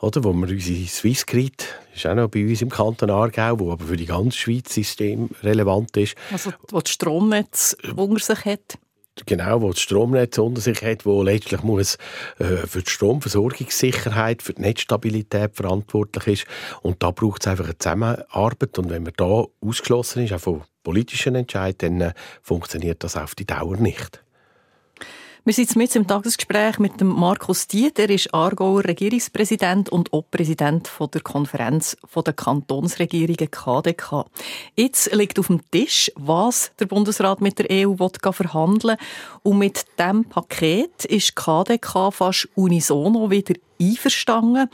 oder, 0.00 0.24
wo 0.24 0.32
wir 0.32 0.48
unsere 0.48 0.86
Swissgrid, 0.86 1.66
ist 1.94 2.06
auch 2.06 2.14
noch 2.14 2.28
bei 2.28 2.46
uns 2.46 2.62
im 2.62 2.70
Kanton 2.70 3.10
Aargau, 3.10 3.58
wo 3.58 3.72
aber 3.72 3.86
für 3.86 3.96
die 3.96 4.06
ganze 4.06 4.38
Schweiz 4.38 4.74
System 4.74 5.30
relevant 5.42 5.96
ist. 5.96 6.14
Also 6.30 6.52
wo 6.68 6.80
das 6.80 6.92
Stromnetz 6.92 7.76
unter 7.96 8.18
sich 8.18 8.44
hat 8.44 8.78
genau, 9.26 9.62
wo 9.62 9.70
das 9.70 9.80
Stromnetz 9.80 10.38
unter 10.38 10.60
sich 10.60 10.82
hat, 10.82 11.06
wo 11.06 11.22
letztlich 11.22 11.62
muss 11.62 11.96
äh, 12.38 12.66
für 12.66 12.82
die 12.82 12.90
Stromversorgungssicherheit, 12.90 14.42
für 14.42 14.54
die 14.54 14.62
Netzstabilität 14.62 15.54
verantwortlich 15.54 16.42
ist. 16.42 16.46
Und 16.82 17.02
da 17.02 17.10
braucht 17.10 17.42
es 17.42 17.48
einfach 17.48 17.66
eine 17.66 17.78
Zusammenarbeit. 17.78 18.78
Und 18.78 18.90
wenn 18.90 19.04
man 19.04 19.12
da 19.16 19.44
ausgeschlossen 19.60 20.24
ist, 20.24 20.32
auch 20.32 20.40
von 20.40 20.62
politischen 20.82 21.34
Entscheidungen, 21.34 21.98
dann 22.00 22.10
äh, 22.10 22.14
funktioniert 22.42 23.04
das 23.04 23.16
auf 23.16 23.34
die 23.34 23.46
Dauer 23.46 23.76
nicht. 23.76 24.24
Wir 25.46 25.52
sind 25.52 25.76
jetzt 25.76 25.94
im 25.94 26.06
Tagesgespräch 26.06 26.78
mit 26.78 27.02
dem 27.02 27.08
Markus 27.08 27.66
Diet. 27.66 27.98
Er 27.98 28.08
ist 28.08 28.32
Aargauer 28.32 28.82
Regierungspräsident 28.82 29.90
und 29.90 30.10
auch 30.14 30.24
Präsident 30.30 30.90
der 31.12 31.20
Konferenz 31.20 31.98
der 32.16 32.32
Kantonsregierungen 32.32 33.50
KDK. 33.50 34.24
Jetzt 34.74 35.12
liegt 35.12 35.38
auf 35.38 35.48
dem 35.48 35.60
Tisch, 35.70 36.10
was 36.14 36.72
der 36.80 36.86
Bundesrat 36.86 37.42
mit 37.42 37.58
der 37.58 37.86
EU 37.86 37.94
verhandeln 37.94 38.96
will. 38.96 39.06
Und 39.42 39.58
mit 39.58 39.84
diesem 39.98 40.24
Paket 40.24 41.04
ist 41.04 41.36
KDK 41.36 42.10
fast 42.10 42.48
unisono 42.54 43.30
wieder 43.30 43.52
einverstanden. 43.80 44.68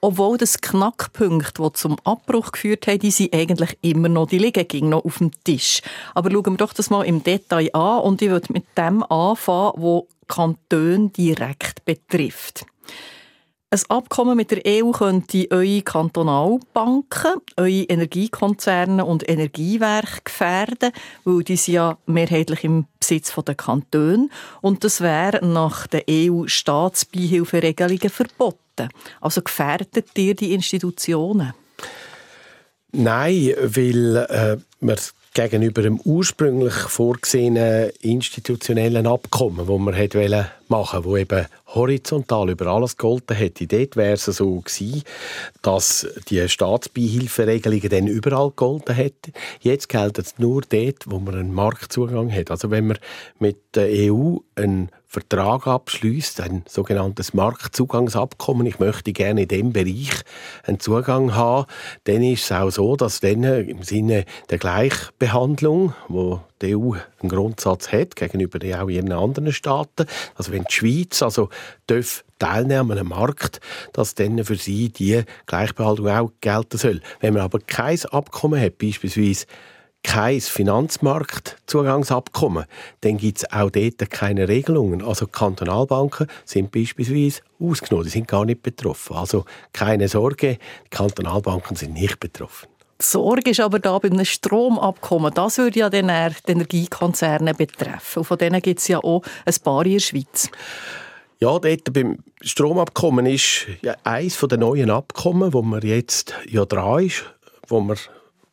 Obwohl 0.00 0.38
das 0.38 0.60
Knackpunkt, 0.60 1.58
die 1.58 1.72
zum 1.72 1.96
Abbruch 2.04 2.52
geführt 2.52 2.86
haben, 2.86 3.00
die 3.00 3.10
sind 3.10 3.34
eigentlich 3.34 3.76
immer 3.82 4.08
noch, 4.08 4.28
die 4.28 4.38
liegen 4.38 4.66
ging 4.68 4.88
noch 4.88 5.04
auf 5.04 5.18
dem 5.18 5.32
Tisch. 5.42 5.82
Aber 6.14 6.30
schauen 6.30 6.52
wir 6.52 6.56
doch 6.56 6.72
das 6.72 6.90
mal 6.90 7.02
im 7.02 7.24
Detail 7.24 7.74
an 7.74 8.02
und 8.02 8.22
ich 8.22 8.30
würde 8.30 8.52
mit 8.52 8.64
dem 8.76 9.02
anfangen, 9.02 9.72
wo 9.76 10.06
Kantone 10.28 11.08
direkt 11.08 11.84
betrifft. 11.84 12.64
Ein 13.70 13.80
Abkommen 13.88 14.34
mit 14.34 14.50
der 14.50 14.62
EU 14.66 14.92
könnte 14.92 15.46
eure 15.50 15.82
Kantonalbanken, 15.82 17.32
eure 17.58 17.82
Energiekonzerne 17.82 19.04
und 19.04 19.28
Energiewerke 19.28 20.22
gefährden, 20.24 20.90
weil 21.24 21.44
die 21.44 21.56
sind 21.56 21.74
ja 21.74 21.98
mehrheitlich 22.06 22.64
im 22.64 22.86
Besitz 22.98 23.34
der 23.34 23.54
Kantone 23.54 24.30
und 24.62 24.84
das 24.84 25.02
wäre 25.02 25.44
nach 25.44 25.86
den 25.86 26.00
EU-Staatsbeihilferegelungen 26.08 28.08
verboten. 28.08 28.88
Also 29.20 29.42
gefährdet 29.42 30.16
ihr 30.16 30.34
die 30.34 30.54
Institutionen? 30.54 31.52
Nein, 32.92 33.52
weil 33.60 34.16
äh, 34.16 34.56
man 34.80 34.96
gegenüber 35.34 35.82
dem 35.82 36.00
ursprünglich 36.00 36.74
vorgesehenen 36.74 37.90
institutionellen 38.00 39.06
Abkommen, 39.06 39.68
wo 39.68 39.78
man 39.78 39.94
hätte 39.94 40.50
machen 40.68 41.04
wo 41.04 41.16
eben 41.16 41.46
horizontal 41.74 42.50
über 42.50 42.66
alles 42.66 42.96
gegolten 42.96 43.36
hätte. 43.36 43.66
Dort 43.66 43.96
wäre 43.96 44.14
es 44.14 44.24
so 44.24 44.60
gewesen, 44.60 45.02
dass 45.62 46.06
die 46.28 46.48
Staatsbeihilferegelungen 46.48 47.88
dann 47.88 48.06
überall 48.06 48.50
gegolten 48.50 48.94
hätten. 48.94 49.32
Jetzt 49.60 49.88
gilt 49.88 50.18
es 50.18 50.38
nur 50.38 50.62
dort, 50.62 51.04
wo 51.06 51.18
man 51.18 51.34
einen 51.34 51.54
Marktzugang 51.54 52.32
hat. 52.32 52.50
Also 52.50 52.70
wenn 52.70 52.88
man 52.88 52.98
mit 53.38 53.58
der 53.74 53.88
EU 54.12 54.38
einen 54.54 54.90
Vertrag 55.10 55.66
abschließt, 55.66 56.42
ein 56.42 56.64
sogenanntes 56.68 57.32
Marktzugangsabkommen. 57.32 58.66
Ich 58.66 58.78
möchte 58.78 59.14
gerne 59.14 59.42
in 59.42 59.48
dem 59.48 59.72
Bereich 59.72 60.10
einen 60.64 60.80
Zugang 60.80 61.34
haben. 61.34 61.64
Dann 62.04 62.22
ist 62.22 62.44
es 62.44 62.52
auch 62.52 62.68
so, 62.68 62.94
dass 62.94 63.20
dann 63.20 63.42
im 63.42 63.82
Sinne 63.82 64.26
der 64.50 64.58
Gleichbehandlung, 64.58 65.94
wo 66.08 66.42
die 66.60 66.76
EU 66.76 66.92
einen 67.20 67.30
Grundsatz 67.30 67.90
hat 67.90 68.16
gegenüber 68.16 68.58
auch 68.82 68.90
ihren 68.90 69.10
anderen 69.12 69.50
Staaten, 69.50 70.06
also 70.34 70.52
wenn 70.52 70.64
die 70.64 70.74
Schweiz 70.74 71.22
also 71.22 71.48
darf 71.86 72.22
teilnehmen 72.38 72.92
an 72.92 72.98
einem 72.98 73.08
Markt, 73.08 73.60
dass 73.94 74.14
dann 74.14 74.44
für 74.44 74.56
sie 74.56 74.90
die 74.90 75.22
Gleichbehandlung 75.46 76.08
auch 76.08 76.32
gelten 76.42 76.76
soll. 76.76 77.00
Wenn 77.20 77.32
man 77.32 77.44
aber 77.44 77.60
kein 77.60 77.98
Abkommen 78.10 78.60
hat, 78.60 78.76
beispielsweise 78.76 79.46
kein 80.02 80.40
Finanzmarktzugangsabkommen, 80.40 82.64
dann 83.00 83.18
gibt 83.18 83.38
es 83.38 83.52
auch 83.52 83.70
dort 83.70 84.10
keine 84.10 84.48
Regelungen. 84.48 85.02
Also 85.02 85.26
Kantonalbanken 85.26 86.26
sind 86.44 86.72
beispielsweise 86.72 87.42
ausgenommen, 87.60 88.06
die 88.06 88.12
sind 88.12 88.28
gar 88.28 88.44
nicht 88.44 88.62
betroffen. 88.62 89.16
Also 89.16 89.44
keine 89.72 90.08
Sorge, 90.08 90.58
die 90.86 90.90
Kantonalbanken 90.90 91.76
sind 91.76 91.94
nicht 91.94 92.20
betroffen. 92.20 92.68
Die 93.00 93.04
Sorge 93.04 93.50
ist 93.50 93.60
aber 93.60 93.78
da 93.78 93.96
beim 93.98 94.24
Stromabkommen. 94.24 95.32
Das 95.32 95.58
würde 95.58 95.78
ja 95.78 95.88
dann 95.88 96.08
die 96.08 96.50
Energiekonzerne 96.50 97.54
betreffen. 97.54 98.20
Und 98.20 98.24
von 98.24 98.38
denen 98.38 98.60
gibt 98.60 98.80
es 98.80 98.88
ja 98.88 98.98
auch 98.98 99.22
ein 99.44 99.54
paar 99.62 99.86
in 99.86 99.92
der 99.92 100.00
Schweiz. 100.00 100.50
Ja, 101.38 101.60
dort 101.60 101.92
beim 101.92 102.18
Stromabkommen 102.40 103.26
ist 103.26 103.68
ja 103.82 103.94
eines 104.02 104.38
der 104.38 104.58
neuen 104.58 104.90
Abkommen, 104.90 105.52
wo 105.52 105.62
man 105.62 105.82
jetzt 105.82 106.34
ja 106.48 106.64
dran 106.64 107.04
ist, 107.04 107.22
wo 107.68 107.78
man 107.78 107.96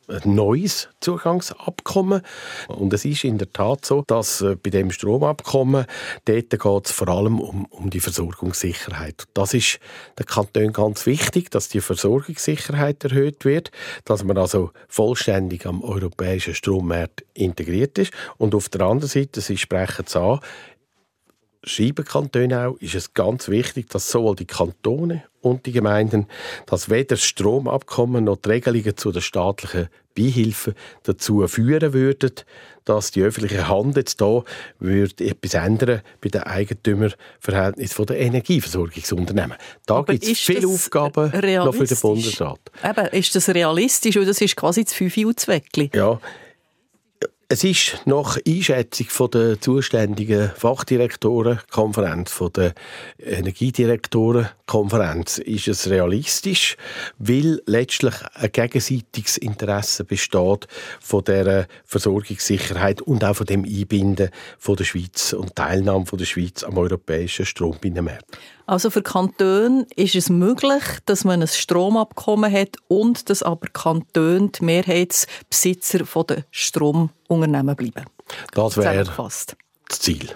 ein 0.08 0.36
neues 0.36 0.90
Zugangsabkommen. 1.00 2.22
Und 2.68 2.94
es 2.94 3.06
ist 3.06 3.24
in 3.24 3.38
der 3.38 3.52
Tat 3.52 3.86
so, 3.86 4.04
dass 4.08 4.42
äh, 4.42 4.56
bei 4.56 4.70
dem 4.70 4.92
Stromabkommen 4.92 5.86
dort 6.26 6.50
geht 6.50 6.86
es 6.86 6.92
vor 6.92 7.08
allem 7.08 7.40
um, 7.40 7.66
um 7.66 7.90
die 7.90 8.00
Versorgungssicherheit. 8.00 9.26
Das 9.34 9.54
ist 9.54 9.80
der 10.18 10.26
Kanton 10.26 10.74
ganz 10.74 11.06
wichtig, 11.06 11.52
dass 11.52 11.70
die 11.70 11.82
Versorgungssicherheit 11.82 13.04
erhöht 13.04 13.46
wird, 13.46 13.72
dass 14.04 14.24
man 14.24 14.38
also 14.38 14.72
vollständig 14.88 15.66
am 15.66 15.84
europäischen 15.84 16.56
Strommarkt 16.56 17.26
integriert 17.34 17.98
ist. 17.98 18.14
Und 18.38 18.56
auf 18.56 18.70
der 18.70 18.82
anderen 18.82 19.10
Seite, 19.10 19.42
Sie 19.42 19.58
sprechen 19.58 20.06
es 20.08 20.16
an, 20.16 20.40
schreiben 21.66 22.06
Kantone 22.06 22.68
auch, 22.68 22.78
ist 22.78 22.96
es 22.96 23.14
ganz 23.14 23.50
wichtig, 23.50 23.90
dass 23.90 24.10
sowohl 24.10 24.36
die 24.36 24.46
Kantone 24.46 25.24
und 25.42 25.66
die 25.66 25.72
Gemeinden, 25.72 26.28
dass 26.66 26.90
weder 26.90 27.16
das 27.16 27.24
Stromabkommen 27.24 28.24
noch 28.24 28.38
die 28.38 28.50
Regelungen 28.50 28.98
zu 28.98 29.12
der 29.12 29.22
staatlichen 29.22 29.90
Beihilfe 30.16 30.74
dazu 31.04 31.46
führen 31.48 31.94
würden, 31.94 32.32
dass 32.86 33.12
die 33.12 33.22
öffentliche 33.22 33.68
Hand 33.68 33.98
jetzt 33.98 34.22
da 34.22 34.44
würde 34.80 35.26
etwas 35.26 35.56
ändern 35.56 36.02
bei 36.22 36.30
den 36.30 36.44
Eigentümerverhältnissen 36.44 38.06
der 38.06 38.20
Energieversorgungsunternehmen. 38.20 39.58
Da 39.86 40.02
gibt 40.04 40.24
es 40.24 40.40
viele 40.40 40.68
Aufgaben 40.68 41.32
noch 41.32 41.74
für 41.74 41.86
den 41.86 41.98
Bundesrat. 41.98 42.60
Eben, 42.84 43.08
ist 43.08 43.36
das 43.36 43.50
realistisch? 43.50 44.16
Oder 44.18 44.28
das 44.28 44.42
ist 44.42 44.56
quasi 44.56 44.84
das 44.84 44.94
Fünfe 44.94 45.28
und 45.28 45.38
das 45.38 45.48
Weckli. 45.48 45.90
Ja, 45.94 46.20
es 47.48 47.64
ist 47.64 48.02
nach 48.06 48.40
Einschätzung 48.48 49.30
der 49.30 49.62
zuständigen 49.62 50.50
Fachdirektorenkonferenz, 50.56 52.42
der 52.56 52.74
Energiedirektorenkonferenz, 53.20 55.38
ist 55.38 55.68
es 55.68 55.88
realistisch, 55.90 56.76
weil 57.20 57.62
letztlich 57.68 58.16
ein 58.34 58.52
gegenseitiges 58.52 59.38
Interesse 59.38 60.06
besteht 60.06 60.68
von 61.00 61.24
der 61.24 61.68
Versorgungssicherheit 61.86 63.04
und 63.04 63.24
auch 63.24 63.36
von 63.36 63.46
dem 63.46 63.64
Einbinden 63.64 64.32
von 64.58 64.76
der 64.76 64.86
Schweiz 64.86 65.34
und 65.34 65.56
Teilnahme 65.56 66.08
von 66.08 66.18
der 66.18 66.26
Schweiz 66.26 66.64
am 66.64 66.80
europäischen 66.80 67.46
Strombinnenmarkt. 67.46 68.26
Also 68.68 68.90
für 68.90 69.04
Kantone 69.04 69.86
ist 69.96 70.16
es 70.16 70.30
möglich, 70.30 70.84
dass 71.06 71.24
man 71.24 71.42
ein 71.42 71.48
Stromabkommen 71.48 72.52
hat 72.52 72.78
und 72.88 73.30
dass 73.30 73.44
aber 73.44 73.68
Kantone 73.68 74.50
die 74.50 74.66
Mehrheitsbesitzer 74.66 76.00
der 76.24 76.46
Stromunternehmen 76.50 77.76
bleiben. 77.76 78.06
Das 78.54 78.78
wäre 78.78 79.04
das 79.06 79.46
Ziel. 79.90 80.30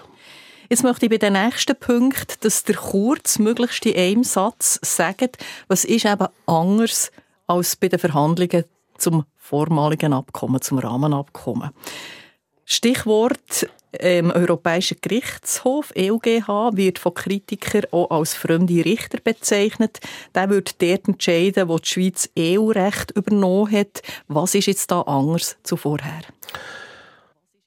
Jetzt 0.68 0.84
möchte 0.84 1.06
ich 1.06 1.10
bei 1.10 1.18
den 1.18 1.32
nächsten 1.32 1.74
Punkt, 1.74 2.44
dass 2.44 2.62
der 2.62 2.76
Kurz 2.76 3.40
möglichst 3.40 3.84
in 3.86 3.96
einem 3.96 4.24
Satz 4.24 4.78
sagt, 4.82 5.38
was 5.66 5.84
ist 5.84 6.04
eben 6.04 6.28
anders 6.46 7.10
als 7.48 7.74
bei 7.74 7.88
den 7.88 7.98
Verhandlungen 7.98 8.64
zum 8.96 9.24
vormaligen 9.36 10.12
Abkommen, 10.12 10.62
zum 10.62 10.78
Rahmenabkommen. 10.78 11.70
Stichwort 12.64 13.68
im 13.98 14.30
Europäischen 14.30 14.98
Gerichtshof, 15.00 15.92
EuGH, 15.96 16.76
wird 16.76 16.98
von 16.98 17.14
Kritikern 17.14 17.86
auch 17.90 18.10
als 18.10 18.34
fremde 18.34 18.84
Richter 18.84 19.18
bezeichnet. 19.22 20.00
Der 20.34 20.50
wird 20.50 20.80
dort 20.80 21.08
entscheiden, 21.08 21.68
wo 21.68 21.78
die 21.78 21.88
Schweiz 21.88 22.30
EU-Recht 22.38 23.10
übernommen 23.12 23.72
hat. 23.72 24.02
Was 24.28 24.54
ist 24.54 24.66
jetzt 24.66 24.90
da 24.90 25.00
anders 25.02 25.56
zu 25.62 25.76
vorher? 25.76 26.22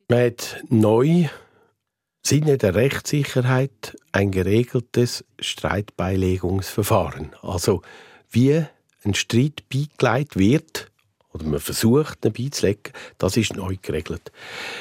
Man 0.08 0.25
hat 0.25 0.63
neu 0.70 1.27
Sinne 2.25 2.58
der 2.58 2.75
Rechtssicherheit 2.75 3.98
ein 4.13 4.32
geregeltes 4.32 5.25
Streitbeilegungsverfahren. 5.39 7.32
Also 7.42 7.82
wie 8.30 8.63
ein 9.03 9.13
Streit 9.13 9.63
beigelegt 9.68 10.38
wird 10.38 10.89
oder 11.34 11.44
man 11.46 11.60
versucht, 11.60 12.24
ihn 12.24 12.32
beizulegen, 12.32 12.94
das 13.18 13.36
ist 13.36 13.56
neu 13.56 13.75
geregelt. 13.82 14.32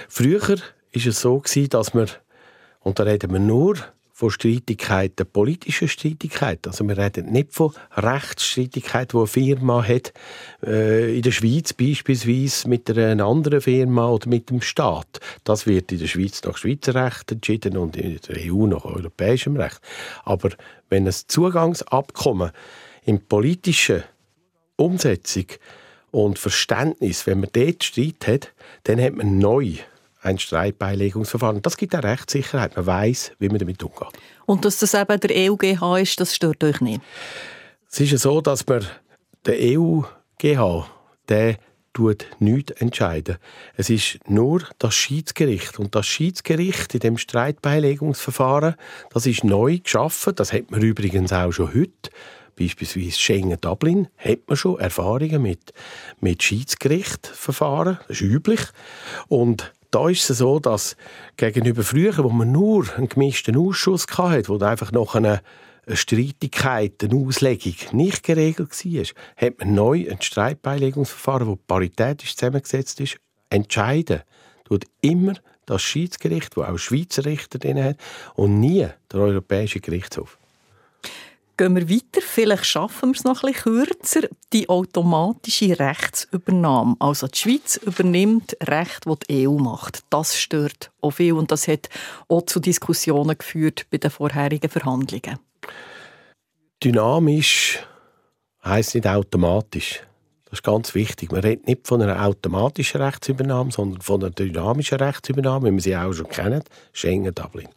Früher 0.09 0.59
ist 0.93 1.07
es 1.07 1.21
so 1.21 1.41
gewesen, 1.41 1.71
dass 1.71 1.95
wir, 1.95 2.07
und 2.81 2.99
da 2.99 3.05
reden 3.05 3.33
wir 3.33 3.41
nur 3.41 3.77
von 4.23 4.31
Streitigkeiten, 4.31 5.27
politischen 5.27 5.89
Streitigkeiten. 5.89 6.71
Also 6.71 6.87
wir 6.87 6.97
reden 6.97 7.33
nicht 7.33 7.53
von 7.53 7.73
Rechtsstreitigkeiten, 7.97 9.11
die 9.13 9.17
eine 9.17 9.27
Firma 9.27 9.83
hat, 9.83 10.13
äh, 10.65 11.17
in 11.17 11.23
der 11.23 11.33
Schweiz 11.33 11.73
beispielsweise 11.73 12.69
mit 12.69 12.89
einer 12.89 13.25
anderen 13.25 13.61
Firma 13.61 14.09
oder 14.09 14.29
mit 14.29 14.51
dem 14.51 14.61
Staat. 14.61 15.19
Das 15.43 15.67
wird 15.67 15.91
in 15.91 15.99
der 15.99 16.07
Schweiz 16.07 16.41
nach 16.45 16.57
Schweizer 16.57 16.95
Recht 16.95 17.33
entschieden 17.33 17.77
und 17.77 17.97
in 17.97 18.21
der 18.29 18.37
EU 18.53 18.67
nach 18.67 18.85
europäischem 18.85 19.57
Recht. 19.57 19.81
Aber 20.25 20.51
wenn 20.89 21.07
ein 21.07 21.15
Zugangsabkommen 21.27 22.53
in 23.05 23.27
politischer 23.27 24.05
Umsetzung 24.77 25.47
und 26.13 26.39
Verständnis, 26.39 27.27
wenn 27.27 27.41
man 27.41 27.51
dort 27.53 27.83
Streit 27.83 28.29
hat, 28.29 28.53
dann 28.85 29.01
hat 29.01 29.17
man 29.17 29.39
neu 29.39 29.79
ein 30.23 30.39
Streitbeilegungsverfahren. 30.39 31.63
Das 31.63 31.77
gibt 31.77 31.95
auch 31.95 32.03
Rechtssicherheit. 32.03 32.77
Man 32.77 32.87
weiß, 32.87 33.33
wie 33.39 33.49
man 33.49 33.59
damit 33.59 33.83
umgeht. 33.83 34.13
Und 34.47 34.65
dass 34.65 34.79
das 34.79 34.95
eben 34.95 35.21
der 35.21 35.51
EUGH 35.51 36.01
ist, 36.01 36.21
das 36.21 36.35
stört 36.35 36.63
euch 36.65 36.81
nicht? 36.81 37.03
Es 37.91 38.01
ist 38.01 38.13
ja 38.13 38.19
so, 38.19 38.41
dass 38.41 38.67
man 38.67 38.87
der 39.45 39.57
EUGH, 39.59 40.87
der 41.29 41.57
tut 41.93 42.27
nichts 42.39 42.73
entscheiden. 42.81 43.37
Es 43.77 43.91
ist 43.91 44.19
nur 44.27 44.63
das 44.79 44.95
Schiedsgericht. 44.95 45.79
Und 45.79 45.95
das 45.95 46.07
Schiedsgericht 46.07 46.95
in 46.95 47.01
dem 47.01 47.19
Streitbeilegungsverfahren, 47.19 48.77
das 49.13 49.27
ist 49.27 49.45
neu 49.45 49.79
geschaffen. 49.79 50.35
Das 50.37 50.53
hat 50.53 50.71
man 50.71 50.83
übrigens 50.83 51.33
auch 51.33 51.53
schon 51.53 51.75
heute. 51.75 52.11
Beispielsweise 52.57 53.19
Schengen-Dublin 53.19 54.09
hat 54.19 54.41
man 54.47 54.57
schon 54.57 54.79
Erfahrungen 54.79 55.43
mit, 55.43 55.73
mit 56.21 56.43
Schiedsgerichtverfahren. 56.43 57.99
Das 58.09 58.21
ist 58.21 58.23
üblich. 58.23 58.61
Und 59.29 59.73
da 59.93 60.09
ist 60.09 60.29
es 60.29 60.39
so, 60.39 60.59
dass 60.59 60.97
gegenüber 61.37 61.83
früher, 61.83 62.17
wo 62.19 62.31
man 62.31 62.51
nur 62.51 62.87
einen 62.97 63.09
gemischten 63.09 63.57
Ausschuss 63.57 64.07
hatte, 64.11 64.49
wo 64.49 64.59
einfach 64.59 64.91
noch 64.91 65.15
eine 65.15 65.43
Streitigkeit, 65.87 67.05
eine 67.05 67.15
Auslegung 67.15 67.75
nicht 67.93 68.23
geregelt 68.23 68.71
war, 68.71 69.05
hat 69.37 69.59
man 69.59 69.75
neu 69.75 70.09
ein 70.11 70.21
Streitbeilegungsverfahren, 70.21 71.49
das 71.49 71.59
paritätisch 71.67 72.37
zusammengesetzt 72.37 73.01
ist, 73.01 73.19
entscheiden. 73.51 74.23
Tut 74.65 74.85
immer 75.03 75.35
das 75.67 75.83
Schiedsgericht, 75.83 76.57
das 76.57 76.69
auch 76.69 76.79
Schweizer 76.79 77.27
Richter 77.27 77.59
drin 77.59 77.83
hat, 77.83 77.97
und 78.35 78.61
nie 78.61 78.89
der 79.13 79.21
Europäische 79.21 79.81
Gerichtshof. 79.81 80.39
Gehen 81.59 81.77
wir 81.77 81.89
weiter, 81.89 82.23
vielleicht 82.23 82.65
schaffen 82.65 83.11
wir 83.11 83.17
es 83.17 83.25
noch 83.25 83.43
bisschen 83.43 83.55
kürzer. 83.55 84.29
Die 84.53 84.69
automatische 84.69 85.79
Rechtsübernahme. 85.79 86.97
Also 86.99 87.27
die 87.29 87.39
Schweiz 87.39 87.77
übernimmt 87.77 88.57
Recht, 88.63 89.07
das 89.07 89.19
die 89.29 89.47
EU 89.47 89.59
macht. 89.59 90.01
Das 90.09 90.41
stört 90.41 90.91
auch 91.03 91.11
viel 91.11 91.35
und 91.35 91.51
das 91.51 91.69
hat 91.69 91.91
auch 92.29 92.47
zu 92.47 92.59
Diskussionen 92.59 93.37
geführt 93.37 93.87
bei 93.91 93.99
den 93.99 94.11
vorherigen 94.11 94.71
Verhandlungen. 94.71 95.39
Dynamisch 96.83 97.81
heisst 98.65 98.95
nicht 98.95 99.07
automatisch. 99.07 100.03
Das 100.53 100.59
ist 100.59 100.65
ganz 100.65 100.95
wichtig. 100.95 101.33
Man 101.33 101.41
redet 101.41 101.67
nicht 101.67 101.87
von 101.89 102.03
einer 102.03 102.23
automatischen 102.27 103.01
Rechtsübernahme, 103.01 103.73
sondern 103.73 104.03
von 104.03 104.21
einer 104.21 104.29
dynamischen 104.29 104.99
Rechtsübernahme, 104.99 105.71
wie 105.71 105.75
wir 105.77 105.81
sie 105.81 105.97
auch 105.97 106.13
schon 106.13 106.29
kennen, 106.29 106.63
Schengen-Dublin. 106.93 107.71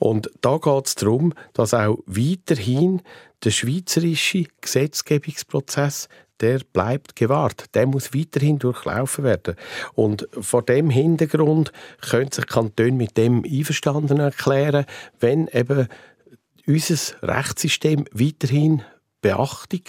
Und 0.00 0.28
da 0.40 0.58
geht 0.58 0.86
es 0.88 0.96
darum, 0.96 1.32
dass 1.52 1.74
auch 1.74 1.98
weiterhin 2.06 3.02
der 3.44 3.52
schweizerische 3.52 4.46
Gesetzgebungsprozess 4.60 6.08
der 6.40 6.58
bleibt 6.72 7.14
gewahrt. 7.14 7.66
Der 7.76 7.86
muss 7.86 8.12
weiterhin 8.12 8.58
durchlaufen 8.58 9.22
werden. 9.22 9.54
Und 9.94 10.26
vor 10.40 10.62
dem 10.62 10.90
Hintergrund 10.90 11.70
können 12.00 12.32
sich 12.32 12.48
Kantone 12.48 12.90
mit 12.90 13.16
dem 13.16 13.44
einverstanden 13.44 14.18
erklären, 14.18 14.86
wenn 15.20 15.46
eben 15.46 15.86
unser 16.66 17.22
Rechtssystem 17.22 18.06
weiterhin 18.12 18.82
Beachtung 19.20 19.82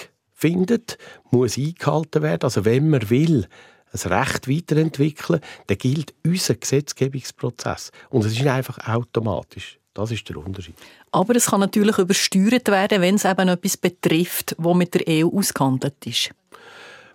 findet, 0.43 0.97
muss 1.31 1.57
eingehalten 1.57 2.21
werden. 2.21 2.43
Also 2.43 2.65
wenn 2.65 2.89
man 2.89 3.09
will, 3.09 3.47
ein 3.93 4.12
Recht 4.12 4.50
weiterentwickeln, 4.50 5.39
dann 5.67 5.77
gilt 5.77 6.13
unser 6.25 6.55
Gesetzgebungsprozess. 6.55 7.91
Und 8.09 8.25
es 8.25 8.33
ist 8.33 8.45
einfach 8.45 8.77
automatisch. 8.88 9.79
Das 9.93 10.12
ist 10.12 10.27
der 10.27 10.38
Unterschied. 10.38 10.75
Aber 11.12 11.35
es 11.35 11.45
kann 11.45 11.59
natürlich 11.59 12.00
übersteuert 12.00 12.67
werden, 12.69 13.01
wenn 13.01 13.15
es 13.15 13.25
eben 13.25 13.47
etwas 13.47 13.77
betrifft, 13.77 14.55
was 14.57 14.75
mit 14.75 14.95
der 14.95 15.03
EU 15.07 15.38
ausgehandelt 15.38 16.05
ist. 16.05 16.31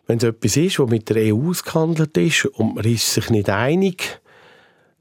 Wenn 0.06 0.18
es 0.18 0.24
etwas 0.24 0.56
ist, 0.56 0.78
was 0.78 0.88
mit 0.88 1.08
der 1.08 1.34
EU 1.34 1.50
ausgehandelt 1.50 2.16
ist 2.16 2.46
und 2.46 2.76
man 2.76 2.84
ist 2.84 3.12
sich 3.12 3.28
nicht 3.30 3.50
einig, 3.50 4.20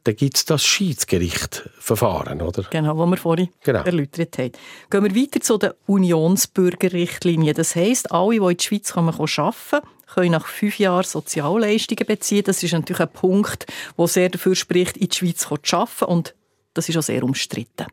dann 0.08 0.16
gibt 0.16 0.38
es 0.38 0.46
das 0.46 0.64
Schiedsgerichtverfahren, 0.64 2.42
oder? 2.42 2.64
Genau, 2.70 2.98
was 2.98 3.10
wir 3.10 3.18
vorhin 3.18 3.50
genau. 3.62 3.84
erläutert 3.84 4.38
haben. 4.38 4.52
Gehen 4.90 5.04
wir 5.04 5.16
weiter 5.16 5.42
zu 5.42 5.58
den 5.58 5.72
Unionsbürgerrichtlinien. 5.86 7.54
Das 7.54 7.76
heisst, 7.76 8.12
alle, 8.12 8.40
die 8.40 8.46
in 8.46 8.58
die 8.58 8.64
Schweiz 8.64 8.94
kommen, 8.94 9.14
arbeiten 9.14 9.88
können 10.08 10.32
nach 10.32 10.48
fünf 10.48 10.80
Jahren 10.80 11.04
Sozialleistungen 11.04 12.06
beziehen. 12.06 12.44
Das 12.46 12.64
ist 12.64 12.72
natürlich 12.72 13.02
ein 13.02 13.12
Punkt, 13.12 13.66
der 13.98 14.08
sehr 14.08 14.30
dafür 14.30 14.56
spricht, 14.56 14.96
in 14.96 15.10
die 15.10 15.16
Schweiz 15.16 15.40
zu 15.40 15.56
arbeiten. 15.76 16.06
Und 16.06 16.36
das 16.74 16.88
ist 16.88 16.98
auch 16.98 17.04
sehr 17.04 17.24
umstritten. 17.24 17.88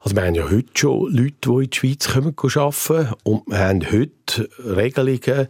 Also 0.00 0.16
wir 0.16 0.24
haben 0.24 0.34
ja 0.34 0.50
heute 0.50 0.68
schon 0.74 1.12
Leute, 1.14 1.34
die 1.46 1.64
in 1.64 1.70
die 1.70 1.76
Schweiz 1.76 2.08
kommen, 2.12 2.34
arbeiten 2.36 3.14
und 3.22 3.46
wir 3.46 3.58
haben 3.58 3.90
heute 3.90 4.48
Regelungen, 4.58 5.48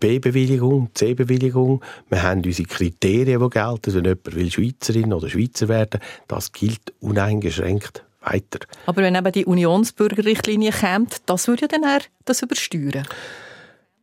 B-Bewilligung, 0.00 0.88
C-Bewilligung. 0.94 1.82
Wir 2.08 2.22
haben 2.22 2.42
unsere 2.44 2.68
Kriterien, 2.68 3.40
die 3.40 3.50
gelten. 3.50 3.94
Wenn 3.94 4.04
jemand 4.04 4.34
will 4.34 4.50
Schweizerin 4.50 5.12
oder 5.12 5.28
Schweizer 5.28 5.68
werden 5.68 6.00
das 6.28 6.52
gilt 6.52 6.92
uneingeschränkt 7.00 8.04
weiter. 8.22 8.60
Aber 8.86 9.02
wenn 9.02 9.14
eben 9.14 9.32
die 9.32 9.44
Unionsbürgerrichtlinie 9.44 10.72
kommt, 10.72 11.16
das 11.26 11.48
würde 11.48 11.62
ja 11.62 11.68
dann 11.68 12.00
das 12.24 12.42
übersteuern? 12.42 13.06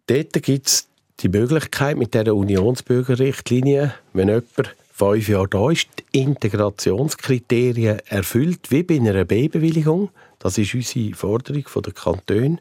Dort 0.07 0.33
gibt 0.43 0.67
es 0.67 0.87
die 1.19 1.29
Möglichkeit 1.29 1.97
mit 1.97 2.13
dieser 2.13 2.35
Unionsbürgerrichtlinie, 2.35 3.93
wenn 4.13 4.27
jemand 4.27 4.75
fünf 4.91 5.29
Jahre 5.29 5.47
da 5.47 5.71
ist, 5.71 5.87
die 6.13 6.21
Integrationskriterien 6.21 7.99
erfüllt, 8.07 8.69
wie 8.69 8.83
bei 8.83 8.95
einer 8.95 9.25
B-Bewilligung, 9.25 10.09
das 10.41 10.57
ist 10.57 10.73
unsere 10.73 11.13
Forderung 11.13 11.63
der 11.83 11.93
Kantone. 11.93 12.57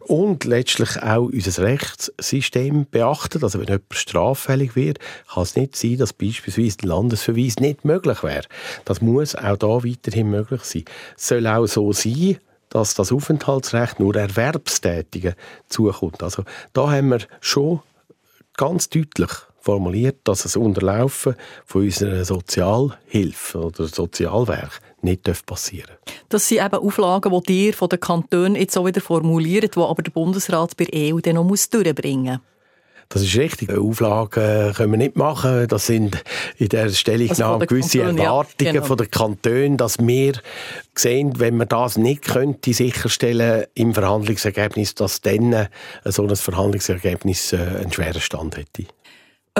Und 0.00 0.44
letztlich 0.44 1.02
auch 1.02 1.24
unser 1.24 1.64
Rechtssystem 1.64 2.86
beachtet. 2.88 3.42
Also 3.42 3.58
wenn 3.58 3.66
jemand 3.66 3.84
straffällig 3.90 4.76
wird, 4.76 5.00
kann 5.32 5.42
es 5.42 5.56
nicht 5.56 5.74
sein, 5.74 5.98
dass 5.98 6.12
beispielsweise 6.12 6.78
ein 6.82 6.88
Landesverweis 6.88 7.56
nicht 7.56 7.84
möglich 7.84 8.22
wäre. 8.22 8.46
Das 8.84 9.00
muss 9.00 9.34
auch 9.34 9.56
da 9.56 9.84
weiterhin 9.84 10.30
möglich 10.30 10.62
sein. 10.62 10.84
Es 11.16 11.28
soll 11.28 11.46
auch 11.48 11.66
so 11.66 11.92
sein, 11.92 12.38
dass 12.68 12.94
das 12.94 13.10
Aufenthaltsrecht 13.10 13.98
nur 13.98 14.14
Erwerbstätigen 14.14 15.34
zukommt. 15.68 16.22
Also 16.22 16.44
da 16.72 16.92
haben 16.92 17.08
wir 17.08 17.20
schon 17.40 17.80
ganz 18.56 18.88
deutlich 18.88 19.30
formuliert, 19.60 20.18
dass 20.24 20.44
das 20.44 20.56
Unterlaufen 20.56 21.34
von 21.66 21.82
unserer 21.82 22.24
Sozialhilfe 22.24 23.58
oder 23.58 23.86
Sozialwerk 23.86 24.80
nicht 25.02 25.46
passieren. 25.46 25.96
Das 26.28 26.48
sind 26.48 26.64
eben 26.64 26.76
Auflagen, 26.76 27.42
die 27.46 27.66
ihr 27.66 27.74
von 27.74 27.88
den 27.88 28.00
Kantonen 28.00 28.56
jetzt 28.56 28.74
so 28.74 28.86
wieder 28.86 29.00
formuliert, 29.00 29.76
die 29.76 29.80
aber 29.80 30.02
der 30.02 30.10
Bundesrat 30.12 30.76
bei 30.76 30.84
der 30.84 31.14
EU 31.14 31.20
dann 31.20 31.36
noch 31.36 31.46
durchbringen 31.46 32.34
muss. 32.34 32.50
Das 33.12 33.22
ist 33.22 33.36
richtig. 33.36 33.76
Auflagen 33.76 34.72
können 34.72 34.92
wir 34.92 34.96
nicht 34.96 35.16
machen. 35.16 35.66
Das 35.66 35.86
sind 35.86 36.22
in 36.58 36.68
der 36.68 36.90
Stellungnahme 36.90 37.54
also 37.54 37.66
gewisse 37.66 37.98
Kantone, 37.98 38.22
Erwartungen 38.22 38.66
ja, 38.66 38.72
genau. 38.72 38.84
von 38.84 38.96
den 38.98 39.10
Kantonen, 39.10 39.76
dass 39.76 39.98
wir 39.98 40.34
sehen, 40.94 41.40
wenn 41.40 41.56
man 41.56 41.66
das 41.66 41.98
nicht 41.98 42.22
könnte 42.22 42.72
sicherstellen 42.72 43.64
im 43.74 43.94
Verhandlungsergebnis, 43.94 44.94
dass 44.94 45.20
dann 45.22 45.66
so 46.04 46.24
ein 46.24 46.36
Verhandlungsergebnis 46.36 47.52
äh, 47.52 47.56
einen 47.56 47.92
schweren 47.92 48.20
Stand 48.20 48.56
hätte. 48.56 48.84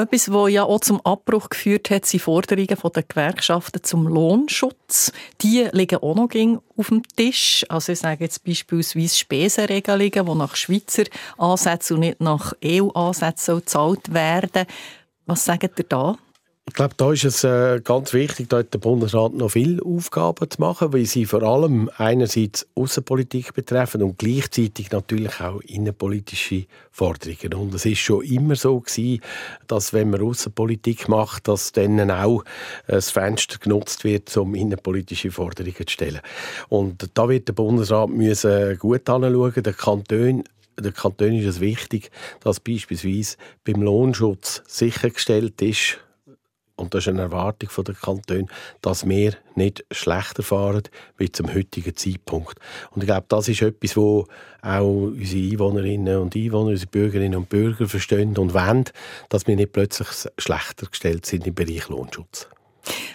Etwas, 0.01 0.33
was 0.33 0.51
ja 0.51 0.65
auch 0.65 0.81
zum 0.81 1.05
Abbruch 1.05 1.51
geführt 1.51 1.91
hat, 1.91 2.07
sind 2.07 2.21
Forderungen 2.21 2.67
der 2.67 3.03
Gewerkschaften 3.03 3.83
zum 3.83 4.09
Lohnschutz. 4.09 5.13
Die 5.43 5.69
liegen 5.73 5.99
auch 6.03 6.15
noch 6.15 6.31
auf 6.77 6.89
dem 6.89 7.03
Tisch. 7.17 7.67
Also 7.69 7.93
ich 7.93 7.99
sage 7.99 8.25
jetzt 8.25 8.43
beispielsweise 8.43 9.19
Spesenregelungen, 9.19 10.27
die 10.27 10.35
nach 10.35 10.57
Schweizer 10.57 11.05
Ansätzen 11.37 11.95
und 11.97 12.01
nicht 12.01 12.21
nach 12.21 12.55
EU-Ansätzen 12.65 13.57
gezahlt 13.57 14.15
werden. 14.15 14.67
Was 15.27 15.45
sagt 15.45 15.79
ihr 15.79 15.85
da? 15.87 16.17
Ich 16.71 16.75
glaube, 16.75 16.95
da 16.97 17.13
ist 17.13 17.25
es 17.25 17.43
äh, 17.43 17.81
ganz 17.83 18.13
wichtig, 18.13 18.49
dort 18.49 18.73
der 18.73 18.79
Bundesrat 18.79 19.35
noch 19.35 19.51
viele 19.51 19.85
Aufgaben 19.85 20.49
zu 20.49 20.61
machen, 20.61 20.93
weil 20.93 21.05
sie 21.05 21.27
vor 21.27 21.43
allem 21.43 21.91
einerseits 21.97 22.65
Außenpolitik 22.77 23.55
betreffen 23.55 24.05
und 24.05 24.19
gleichzeitig 24.19 24.93
natürlich 24.93 25.41
auch 25.41 25.61
innenpolitische 25.63 26.67
Forderungen. 26.93 27.55
Und 27.55 27.75
es 27.75 27.87
ist 27.87 27.99
schon 27.99 28.23
immer 28.23 28.55
so 28.55 28.79
gewesen, 28.79 29.21
dass 29.67 29.93
wenn 29.93 30.11
man 30.11 30.23
Außenpolitik 30.23 31.09
macht, 31.09 31.49
dass 31.49 31.73
dann 31.73 32.09
auch 32.09 32.45
das 32.87 33.11
Fenster 33.11 33.59
genutzt 33.59 34.05
wird, 34.05 34.35
um 34.37 34.55
innenpolitische 34.55 35.33
Forderungen 35.33 35.75
zu 35.75 35.93
stellen. 35.93 36.21
Und 36.69 37.11
da 37.15 37.29
wird 37.29 37.49
der 37.49 37.55
Bundesrat 37.55 38.11
müssen 38.11 38.79
gut 38.79 39.11
anschauen, 39.11 39.61
der 39.61 39.73
Kanton 39.73 40.45
der 40.79 40.93
Kanton 40.93 41.35
ist 41.35 41.47
es 41.47 41.61
wichtig, 41.61 42.11
dass 42.43 42.61
beispielsweise 42.61 43.37
beim 43.65 43.83
Lohnschutz 43.83 44.63
sichergestellt 44.67 45.61
ist, 45.61 45.99
und 46.81 46.95
das 46.95 47.05
ist 47.05 47.09
eine 47.09 47.23
Erwartung 47.23 47.85
der 47.85 47.95
Kantone, 47.95 48.47
dass 48.81 49.09
wir 49.09 49.35
nicht 49.55 49.85
schlechter 49.91 50.43
fahren 50.43 50.83
wie 51.19 51.31
zum 51.31 51.53
heutigen 51.55 51.95
Zeitpunkt. 51.95 52.59
Und 52.91 53.03
ich 53.03 53.07
glaube, 53.07 53.27
das 53.29 53.49
ist 53.49 53.63
etwas, 53.63 53.97
wo 53.97 54.27
auch 54.63 54.83
unsere 54.83 55.53
Einwohnerinnen 55.53 56.19
und 56.19 56.35
Einwohner, 56.35 56.71
unsere 56.71 56.91
Bürgerinnen 56.91 57.37
und 57.37 57.49
Bürger 57.49 57.89
verstehen 57.89 58.37
und 58.39 58.55
wollen, 58.55 58.85
dass 59.29 59.47
wir 59.47 59.57
nicht 59.57 59.73
plötzlich 59.73 60.09
schlechter 60.39 60.87
gestellt 60.87 61.27
sind 61.27 61.47
im 61.47 61.55
Bereich 61.55 61.89
Lohnschutz. 61.89 62.49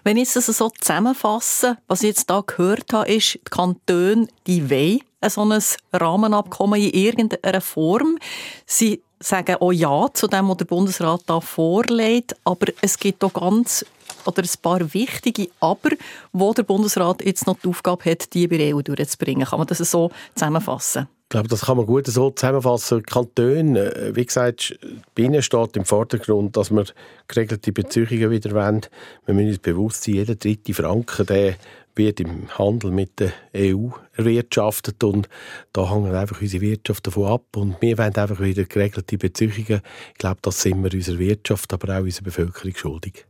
Wenn 0.04 0.18
ich 0.18 0.36
es 0.36 0.46
so 0.46 0.70
zusammenfasse, 0.70 1.78
was 1.88 2.04
ich 2.04 2.10
jetzt 2.10 2.30
hier 2.30 2.44
gehört 2.46 2.94
habe, 2.94 3.12
ist, 3.12 3.36
die 3.36 3.40
Kantone, 3.50 4.28
die 4.46 4.70
wollen 4.70 5.02
so 5.28 5.42
ein 5.42 5.62
Rahmenabkommen 5.92 6.80
in 6.80 6.92
irgendeiner 6.92 7.62
Form. 7.62 8.20
Sie 8.66 9.02
sagen 9.20 9.56
auch 9.60 9.72
Ja 9.72 10.08
zu 10.14 10.28
dem, 10.28 10.50
was 10.50 10.58
der 10.58 10.66
Bundesrat 10.66 11.22
da 11.26 11.40
vorlegt, 11.40 12.36
aber 12.44 12.68
es 12.82 13.00
gibt 13.00 13.24
auch 13.24 13.34
ganz 13.34 13.86
oder 14.26 14.44
ein 14.44 14.62
paar 14.62 14.94
wichtige 14.94 15.50
Aber, 15.60 15.92
wo 16.32 16.54
der 16.54 16.64
Bundesrat 16.64 17.24
jetzt 17.24 17.48
noch 17.48 17.60
die 17.60 17.68
Aufgabe 17.68 18.10
hat, 18.10 18.34
die 18.34 18.48
bei 18.48 18.74
EU 18.74 18.82
durchzubringen. 18.82 19.46
Kann 19.46 19.60
man 19.60 19.68
das 19.68 19.78
so 19.80 20.12
zusammenfassen? 20.34 21.08
Ich 21.24 21.30
glaube, 21.30 21.48
das 21.48 21.62
kann 21.62 21.78
man 21.78 21.86
gut 21.86 22.06
so 22.08 22.30
zusammenfassen. 22.30 23.04
Kantone, 23.04 23.96
äh, 23.96 24.16
wie 24.16 24.26
gesagt, 24.26 24.78
bei 25.16 25.24
ihnen 25.24 25.42
steht 25.42 25.76
im 25.76 25.86
Vordergrund, 25.86 26.56
dass 26.56 26.72
wir 26.72 26.86
geregelte 27.28 27.72
Beziehungen 27.72 28.30
wieder 28.30 28.52
wollen. 28.52 28.86
Wir 29.26 29.34
müssen 29.34 29.50
uns 29.50 29.60
bewusst 29.60 30.04
sein, 30.04 30.16
jeder 30.16 30.36
dritte 30.36 30.74
Franken, 30.74 31.26
der 31.26 31.56
wird 31.96 32.20
im 32.20 32.48
Handel 32.58 32.92
mit 32.92 33.20
der 33.20 33.32
EU 33.56 33.90
erwirtschaftet 34.14 35.04
und 35.04 35.30
da 35.74 35.90
hängt 35.90 36.14
einfach 36.14 36.42
unsere 36.42 36.62
Wirtschaft 36.62 37.08
davon 37.08 37.28
ab 37.28 37.56
und 37.56 37.82
wir 37.82 37.98
wollen 37.98 38.16
einfach 38.16 38.40
wieder 38.40 38.64
geregelte 38.66 39.18
Beziehungen. 39.18 39.82
Ich 40.14 40.18
glaube, 40.18 40.40
das 40.42 40.62
sind 40.62 40.84
wir 40.84 40.94
unserer 40.94 41.20
Wirtschaft, 41.20 41.74
aber 41.74 41.98
auch 41.98 42.04
unserer 42.04 42.26
Bevölkerung 42.26 42.76
schuldig. 42.76 43.26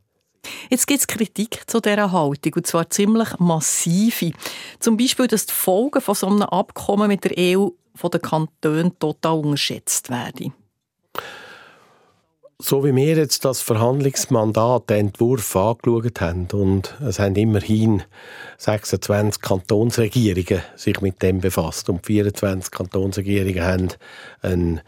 Jetzt 0.69 0.87
gibt 0.87 0.99
es 0.99 1.07
Kritik 1.07 1.63
zu 1.67 1.79
dieser 1.79 2.11
Haltung, 2.11 2.53
und 2.55 2.67
zwar 2.67 2.89
ziemlich 2.89 3.29
massive. 3.39 4.31
Zum 4.79 4.97
Beispiel, 4.97 5.27
dass 5.27 5.47
die 5.47 5.53
Folgen 5.53 6.01
von 6.01 6.15
so 6.15 6.27
einem 6.27 6.43
Abkommen 6.43 7.07
mit 7.07 7.23
der 7.23 7.33
EU 7.37 7.69
von 7.95 8.11
den 8.11 8.21
Kantonen 8.21 8.97
total 8.99 9.39
unterschätzt 9.39 10.09
werden. 10.09 10.53
So 12.57 12.85
wie 12.85 12.95
wir 12.95 13.17
jetzt 13.17 13.43
das 13.43 13.59
Verhandlungsmandat, 13.59 14.89
den 14.89 15.07
Entwurf 15.07 15.57
angeschaut 15.57 16.21
haben, 16.21 16.47
und 16.53 16.95
es 17.05 17.19
haben 17.19 17.35
immerhin 17.35 18.03
26 18.59 19.41
Kantonsregierungen 19.41 20.63
sich 20.77 21.01
mit 21.01 21.21
dem 21.21 21.41
befasst 21.41 21.89
und 21.89 22.05
24 22.05 22.71
Kantonsregierungen 22.71 23.61
haben 23.61 23.89
eine 24.41 24.81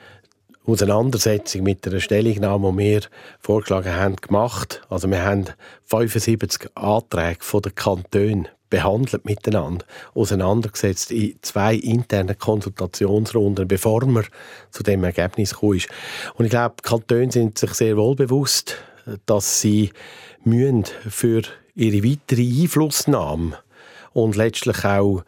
Auseinandersetzung 0.65 1.63
mit 1.63 1.85
der 1.85 1.99
Stellungnahme, 1.99 2.71
die 2.71 2.77
wir 2.77 3.01
vorgeschlagen 3.41 3.93
haben, 3.93 4.15
gemacht. 4.15 4.81
Also 4.87 5.09
wir 5.09 5.25
haben 5.25 5.47
75 5.87 6.69
Anträge 6.73 7.41
von 7.41 7.63
den 7.63 7.75
Kantonen 7.75 8.47
behandelt 8.69 9.25
miteinander, 9.25 9.85
auseinandergesetzt 10.13 11.11
in 11.11 11.37
zwei 11.41 11.75
internen 11.75 12.37
Konsultationsrunden, 12.37 13.67
bevor 13.67 14.05
man 14.05 14.25
zu 14.71 14.83
dem 14.83 15.03
Ergebnis 15.03 15.53
gekommen 15.53 15.77
ist. 15.77 15.89
Und 16.35 16.45
ich 16.45 16.51
glaube, 16.51 16.75
die 16.79 16.89
Kantone 16.89 17.31
sind 17.31 17.57
sich 17.57 17.73
sehr 17.73 17.97
wohl 17.97 18.15
bewusst, 18.15 18.75
dass 19.25 19.61
sie 19.61 19.91
müssen 20.43 20.85
für 21.09 21.43
ihre 21.75 22.03
weitere 22.03 22.41
Einflussnahme 22.41 23.57
und 24.13 24.35
letztlich 24.35 24.83
auch 24.83 25.23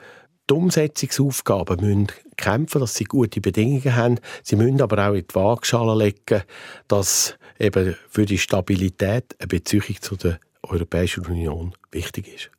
die 0.50 0.54
Umsetzungsaufgaben 0.54 1.80
müssen 1.80 2.08
kämpfen, 2.36 2.80
dass 2.82 2.96
sie 2.96 3.04
gute 3.04 3.42
Bedingungen 3.42 3.96
haben. 3.96 4.20
Sie 4.44 4.56
müssen 4.56 4.82
aber 4.82 5.10
auch 5.10 5.14
in 5.14 5.26
die 5.28 5.36
Waagschale 5.36 5.96
legen, 5.96 6.44
dass 6.88 7.36
eben 7.60 7.96
für 8.10 8.26
die 8.26 8.38
Stabilität 8.38 9.36
eine 9.40 9.48
Beziehung 9.48 10.02
zu 10.02 10.16
der 10.16 10.40
Europäischen 10.64 11.26
Union 11.26 11.74
wichtig 11.92 12.28
ist. 12.34 12.52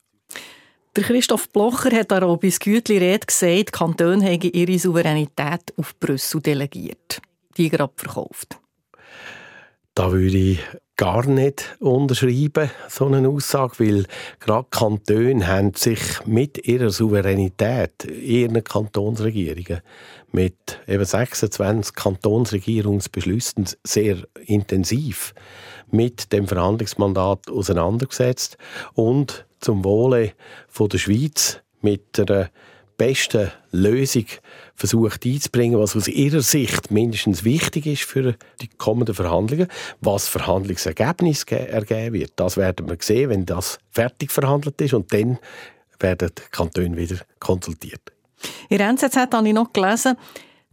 Der 0.96 1.04
Christoph 1.04 1.48
Blocher 1.50 1.96
hat 1.96 2.12
auch 2.12 2.36
bei 2.38 2.48
Gütli 2.48 2.98
Rede 2.98 3.26
gesagt, 3.26 3.58
die 3.58 3.64
Kantone 3.66 4.24
hätten 4.24 4.50
ihre 4.50 4.76
Souveränität 4.76 5.72
auf 5.76 5.94
Brüssel 6.00 6.40
delegiert. 6.40 7.22
Die 7.56 7.68
gerade 7.68 7.92
verkauft. 7.94 8.58
Da 9.94 10.10
würde 10.10 10.36
ich 10.36 10.58
gar 10.96 11.26
nicht 11.26 11.76
unterschreiben, 11.78 12.70
so 12.88 13.06
eine 13.06 13.28
Aussage, 13.28 13.78
weil 13.78 14.04
gerade 14.40 14.66
Kantone 14.70 15.46
haben 15.46 15.74
sich 15.74 16.00
mit 16.26 16.66
ihrer 16.66 16.90
Souveränität, 16.90 18.04
ihren 18.04 18.62
Kantonsregierungen, 18.64 19.82
mit 20.32 20.80
eben 20.88 21.04
26 21.04 21.94
Kantonsregierungsbeschlüssen 21.94 23.68
sehr 23.84 24.16
intensiv 24.44 25.34
mit 25.90 26.32
dem 26.32 26.48
Verhandlungsmandat 26.48 27.48
auseinandergesetzt 27.48 28.58
und 28.94 29.46
zum 29.60 29.84
Wohle 29.84 30.32
von 30.68 30.88
der 30.88 30.98
Schweiz 30.98 31.60
mit 31.80 32.18
der 32.18 32.50
besten 32.96 33.50
Lösung 33.70 34.26
versucht 34.74 35.24
einzubringen, 35.24 35.80
was 35.80 35.96
aus 35.96 36.06
ihrer 36.06 36.42
Sicht 36.42 36.90
mindestens 36.90 37.44
wichtig 37.44 37.86
ist 37.86 38.02
für 38.02 38.36
die 38.60 38.68
kommenden 38.68 39.14
Verhandlungen. 39.14 39.68
Was 40.02 40.28
Verhandlungsergebnis 40.28 41.44
ergeben 41.44 42.12
wird, 42.14 42.32
das 42.36 42.58
werden 42.58 42.90
wir 42.90 42.98
sehen, 43.00 43.30
wenn 43.30 43.46
das 43.46 43.78
fertig 43.90 44.30
verhandelt 44.30 44.78
ist 44.82 44.92
und 44.92 45.12
dann 45.14 45.38
werden 45.98 46.30
die 46.36 46.42
Kantone 46.50 46.96
wieder 46.96 47.16
konsultiert. 47.38 48.02
In 48.68 48.78
der 48.78 48.88
NZZ 48.88 49.16
habe 49.16 49.48
ich 49.48 49.54
noch 49.54 49.72
gelesen, 49.72 50.16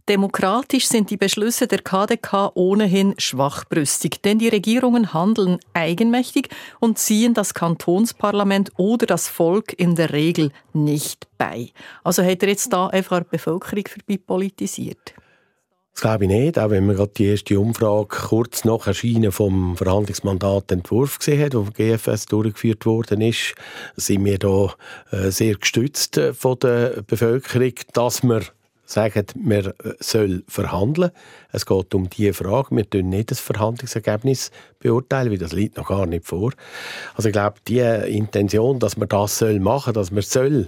Demokratisch 0.08 0.86
sind 0.86 1.10
die 1.10 1.18
Beschlüsse 1.18 1.66
der 1.66 1.80
KDK 1.80 2.52
ohnehin 2.54 3.14
schwachbrüstig, 3.18 4.22
denn 4.22 4.38
die 4.38 4.48
Regierungen 4.48 5.12
handeln 5.12 5.58
eigenmächtig 5.74 6.48
und 6.80 6.98
ziehen 6.98 7.34
das 7.34 7.52
Kantonsparlament 7.52 8.72
oder 8.78 9.04
das 9.04 9.28
Volk 9.28 9.78
in 9.78 9.96
der 9.96 10.14
Regel 10.14 10.50
nicht 10.72 11.28
bei. 11.36 11.68
Also 12.04 12.22
hat 12.22 12.42
er 12.42 12.48
jetzt 12.48 12.72
da 12.72 12.86
einfach 12.86 13.18
die 13.20 13.26
Bevölkerung 13.32 13.84
vorbei 13.86 14.18
politisiert? 14.26 15.12
Das 15.92 16.02
glaube 16.02 16.24
ich 16.24 16.30
nicht, 16.30 16.58
auch 16.58 16.70
wenn 16.70 16.86
man 16.86 16.96
gerade 16.96 17.12
die 17.14 17.26
erste 17.26 17.58
Umfrage 17.58 18.06
kurz 18.06 18.64
nach 18.64 18.86
Erscheinen 18.86 19.32
vom 19.32 19.76
Verhandlungsmandat 19.76 20.70
Entwurf 20.70 21.18
gesehen 21.18 21.44
hat, 21.44 21.52
der 21.52 21.60
vom 21.60 21.72
GFS 21.72 22.26
durchgeführt 22.26 22.86
worden 22.86 23.20
ist, 23.20 23.54
sind 23.96 24.24
wir 24.24 24.38
da 24.38 24.74
äh, 25.10 25.30
sehr 25.30 25.56
gestützt 25.56 26.16
äh, 26.16 26.32
von 26.32 26.58
der 26.60 27.02
Bevölkerung, 27.02 27.72
dass 27.92 28.22
wir 28.22 28.42
sagen, 28.88 29.26
wir 29.34 29.74
soll 30.00 30.44
verhandeln. 30.48 31.10
Es 31.52 31.66
geht 31.66 31.94
um 31.94 32.08
diese 32.08 32.32
Frage. 32.32 32.74
Wir 32.74 32.88
tun 32.88 33.10
nicht 33.10 33.30
das 33.30 33.40
Verhandlungsergebnis 33.40 34.50
beurteilen, 34.78 35.30
weil 35.30 35.38
das 35.38 35.52
liegt 35.52 35.76
noch 35.76 35.88
gar 35.88 36.06
nicht 36.06 36.26
vor. 36.26 36.52
Also 37.14 37.28
ich 37.28 37.32
glaube, 37.32 37.56
die 37.66 37.80
Intention, 37.80 38.78
dass 38.78 38.96
man 38.96 39.08
das 39.08 39.38
soll 39.38 39.60
machen, 39.60 39.92
dass 39.92 40.10
man 40.10 40.22
soll 40.22 40.66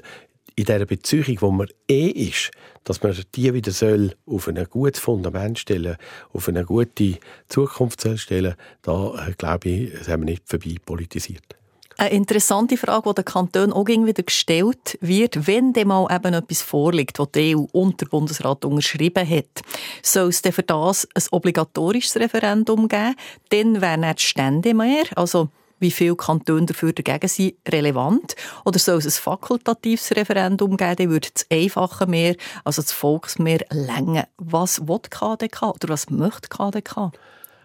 in 0.57 0.65
dieser 0.65 0.85
Beziehung, 0.85 1.41
wo 1.41 1.51
man 1.51 1.69
eh 1.89 2.09
ist, 2.09 2.51
dass 2.85 3.03
man 3.03 3.17
die 3.35 3.55
wieder 3.55 3.73
soll 3.73 4.15
auf 4.27 4.49
ein 4.49 4.63
gutes 4.69 5.01
Fundament 5.01 5.59
stellen, 5.59 5.97
auf 6.33 6.49
eine 6.49 6.65
gute 6.65 7.19
Zukunft 7.49 8.07
stellen, 8.19 8.55
da 8.83 9.29
äh, 9.29 9.33
glaube 9.33 9.69
ich, 9.69 10.09
haben 10.09 10.23
wir 10.23 10.33
nicht 10.33 10.49
vorbei 10.49 10.77
politisiert. 10.85 11.60
Eine 12.01 12.15
interessante 12.15 12.79
Frage, 12.79 13.11
die 13.11 13.17
den 13.17 13.25
Kantonen 13.27 13.75
auch 13.75 13.87
wieder 13.87 14.23
gestellt 14.23 14.97
wird, 15.03 15.47
wenn 15.47 15.75
dem 15.75 15.89
mal 15.89 16.07
eben 16.11 16.33
etwas 16.33 16.63
vorliegt, 16.63 17.19
was 17.19 17.31
die 17.33 17.55
EU 17.55 17.67
und 17.73 18.01
der 18.01 18.07
Bundesrat 18.07 18.65
unterschrieben 18.65 19.29
hat, 19.29 19.61
soll 20.03 20.31
es 20.31 20.41
dann 20.41 20.55
für 20.55 20.63
das 20.63 21.07
ein 21.15 21.25
obligatorisches 21.31 22.17
Referendum 22.17 22.89
geben? 22.89 23.17
Dann 23.51 23.83
wären 23.83 24.01
nicht 24.01 24.21
die 24.21 24.23
Stände 24.23 24.73
mehr, 24.73 25.05
also 25.15 25.51
wie 25.79 25.91
viele 25.91 26.17
Kantone 26.17 26.65
dafür 26.65 26.95
dagegen 26.95 27.29
sind, 27.29 27.57
relevant? 27.69 28.35
Oder 28.65 28.79
soll 28.79 28.97
es 28.97 29.05
ein 29.05 29.23
fakultatives 29.23 30.17
Referendum 30.17 30.79
geben, 30.79 30.97
dann 30.97 31.11
würde 31.11 31.29
das 31.35 31.45
Einfache 31.51 32.07
mehr, 32.07 32.35
also 32.65 32.81
das 32.81 32.93
Volksmehr, 32.93 33.61
länger. 33.69 34.27
Was 34.39 34.89
will 34.89 35.01
KDK 35.01 35.75
oder 35.75 35.91
was 35.91 36.09
möchte 36.09 36.49
KDK? 36.49 37.13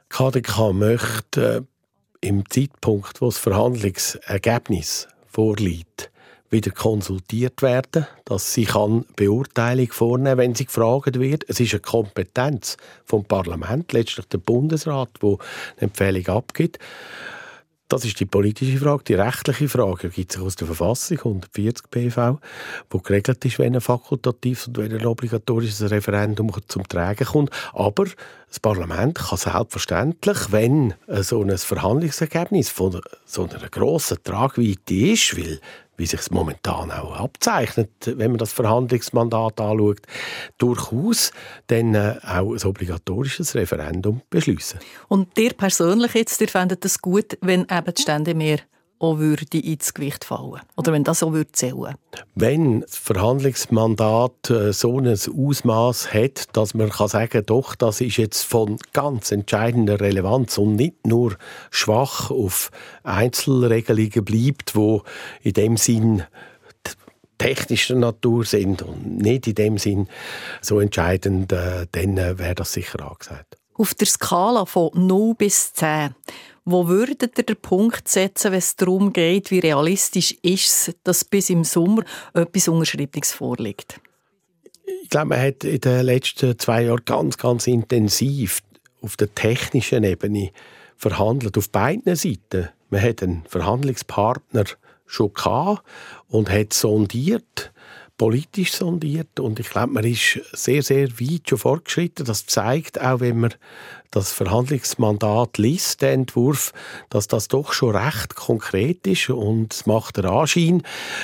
KDK 0.09 0.73
möchte 0.73 1.65
im 2.25 2.49
Zeitpunkt, 2.49 3.21
wo 3.21 3.27
das 3.27 3.37
Verhandlungsergebnis 3.37 5.07
vorliegt, 5.27 6.09
wieder 6.49 6.71
konsultiert 6.71 7.61
werden, 7.61 8.07
dass 8.25 8.53
sie 8.53 8.65
kann 8.65 9.05
Beurteilung 9.15 9.91
vornehmen, 9.91 10.37
wenn 10.39 10.55
sie 10.55 10.65
gefragt 10.65 11.19
wird. 11.19 11.45
Es 11.47 11.59
ist 11.59 11.73
eine 11.73 11.81
Kompetenz 11.81 12.77
vom 13.03 13.25
Parlament, 13.25 13.93
letztlich 13.93 14.25
der 14.27 14.39
Bundesrat, 14.39 15.09
wo 15.19 15.37
eine 15.77 15.83
Empfehlung 15.83 16.27
abgibt. 16.27 16.79
Das 17.95 18.03
ist 18.03 18.19
die 18.19 18.25
politische 18.25 18.77
Frage. 18.77 19.05
Die 19.05 19.13
rechtliche 19.13 19.69
Frage 19.69 20.07
ergibt 20.07 20.33
sich 20.33 20.41
aus 20.41 20.57
der 20.57 20.67
Verfassung 20.67 21.17
140 21.17 21.89
BV, 21.89 22.39
wo 22.89 22.97
geregelt 22.99 23.45
ist, 23.45 23.57
wenn 23.57 23.73
ein 23.73 23.79
fakultatives 23.79 24.67
und 24.67 24.79
wenn 24.79 24.91
ein 24.91 25.05
obligatorisches 25.05 25.89
Referendum 25.89 26.51
zum 26.67 26.85
Tragen 26.89 27.23
kommt. 27.23 27.51
Aber 27.71 28.03
das 28.49 28.59
Parlament 28.59 29.15
kann 29.15 29.37
selbstverständlich, 29.37 30.51
wenn 30.51 30.93
so 31.07 31.41
ein 31.41 31.57
Verhandlungsergebnis 31.57 32.67
von 32.67 32.99
so 33.25 33.47
einer 33.47 33.69
grossen 33.69 34.17
Tragweite 34.21 34.93
ist, 34.93 35.37
weil 35.37 35.61
wie 35.97 36.05
sich 36.05 36.19
es 36.19 36.31
momentan 36.31 36.91
auch 36.91 37.15
abzeichnet, 37.15 37.89
wenn 38.05 38.31
man 38.31 38.37
das 38.37 38.51
Verhandlungsmandat 38.51 39.59
anschaut, 39.59 40.01
durchaus 40.57 41.31
dann 41.67 41.95
äh, 41.95 42.15
auch 42.23 42.53
ein 42.53 42.63
obligatorisches 42.63 43.55
Referendum 43.55 44.21
beschließen. 44.29 44.79
Und 45.07 45.37
dir 45.37 45.53
persönlich 45.53 46.13
jetzt, 46.13 46.41
ihr 46.41 46.47
fändet 46.47 46.83
es 46.85 47.01
gut, 47.01 47.37
wenn 47.41 47.61
eben 47.61 47.93
die 47.95 48.01
Stände 48.01 48.33
mehr 48.33 48.59
auch 49.05 49.19
würde 49.19 49.57
ins 49.57 49.93
Gewicht 49.93 50.25
fallen 50.25 50.61
oder 50.75 50.91
wenn 50.91 51.03
das 51.03 51.19
so 51.19 51.33
würde 51.33 51.51
zählen. 51.51 51.95
Wenn 52.35 52.81
das 52.81 52.97
Verhandlungsmandat 52.97 54.49
äh, 54.49 54.73
so 54.73 54.99
ein 54.99 55.07
Ausmaß 55.07 56.13
hat, 56.13 56.55
dass 56.55 56.73
man 56.73 56.89
kann 56.89 57.07
sagen, 57.07 57.43
doch, 57.45 57.75
das 57.75 58.01
ist 58.01 58.17
jetzt 58.17 58.43
von 58.43 58.77
ganz 58.93 59.31
entscheidender 59.31 59.99
Relevanz 59.99 60.57
und 60.57 60.75
nicht 60.75 61.05
nur 61.05 61.37
schwach 61.71 62.31
auf 62.31 62.71
Einzelregelungen 63.03 64.25
bleibt, 64.25 64.75
wo 64.75 65.03
in 65.41 65.53
dem 65.53 65.77
Sinn 65.77 66.23
technischer 67.37 67.95
Natur 67.95 68.45
sind 68.45 68.81
und 68.81 69.17
nicht 69.17 69.47
in 69.47 69.55
dem 69.55 69.77
Sinn 69.77 70.07
so 70.61 70.79
entscheidend, 70.79 71.51
äh, 71.51 71.85
dann 71.91 72.17
äh, 72.17 72.37
wäre 72.39 72.55
das 72.55 72.73
sicher 72.73 73.01
angesagt. 73.01 73.57
Auf 73.73 73.93
der 73.93 74.07
Skala 74.07 74.65
von 74.65 74.91
0 74.93 75.35
bis 75.35 75.73
10 75.73 76.15
wo 76.65 76.87
würdet 76.87 77.37
ihr 77.37 77.43
den 77.43 77.55
Punkt 77.55 78.07
setzen, 78.07 78.51
wenn 78.51 78.57
es 78.57 78.75
darum 78.75 79.13
geht, 79.13 79.51
wie 79.51 79.59
realistisch 79.59 80.35
ist 80.41 80.87
es, 80.87 80.95
dass 81.03 81.23
bis 81.23 81.51
im 81.51 81.63
Sommer 81.63 82.03
etwas 82.33 82.67
Unterschriebenes 82.67 83.31
vorliegt? 83.31 83.99
Ich 85.03 85.09
glaube, 85.09 85.27
man 85.27 85.41
hat 85.41 85.63
in 85.63 85.79
den 85.79 86.05
letzten 86.05 86.57
zwei 86.57 86.83
Jahren 86.83 87.05
ganz, 87.05 87.37
ganz 87.37 87.67
intensiv 87.67 88.61
auf 89.01 89.15
der 89.15 89.33
technischen 89.33 90.03
Ebene 90.03 90.51
verhandelt, 90.97 91.57
auf 91.57 91.69
beiden 91.69 92.15
Seiten. 92.15 92.69
Man 92.89 93.01
hat 93.01 93.21
einen 93.21 93.43
Verhandlungspartner 93.47 94.65
schon 95.05 95.33
gehabt 95.33 95.83
und 96.27 96.49
hat 96.49 96.73
sondiert, 96.73 97.71
politisch 98.17 98.73
sondiert. 98.73 99.39
Und 99.39 99.59
ich 99.59 99.69
glaube, 99.69 99.93
man 99.93 100.03
ist 100.03 100.39
sehr, 100.53 100.81
sehr 100.81 101.09
weit 101.19 101.49
schon 101.49 101.57
fortgeschritten. 101.57 102.25
Das 102.25 102.45
zeigt 102.45 103.01
auch, 103.01 103.19
wenn 103.19 103.39
man 103.39 103.53
das 104.11 104.31
Verhandlungsmandat 104.31 105.57
liest, 105.57 106.01
den 106.01 106.21
Entwurf, 106.21 106.71
dass 107.09 107.27
das 107.27 107.49
doch 107.49 107.73
schon 107.73 107.95
recht 107.95 108.35
konkret 108.35 109.05
ist. 109.05 109.29
Und 109.29 109.73
es 109.73 109.85
macht 109.85 110.17
den 110.17 110.25
Anschein, 110.25 110.83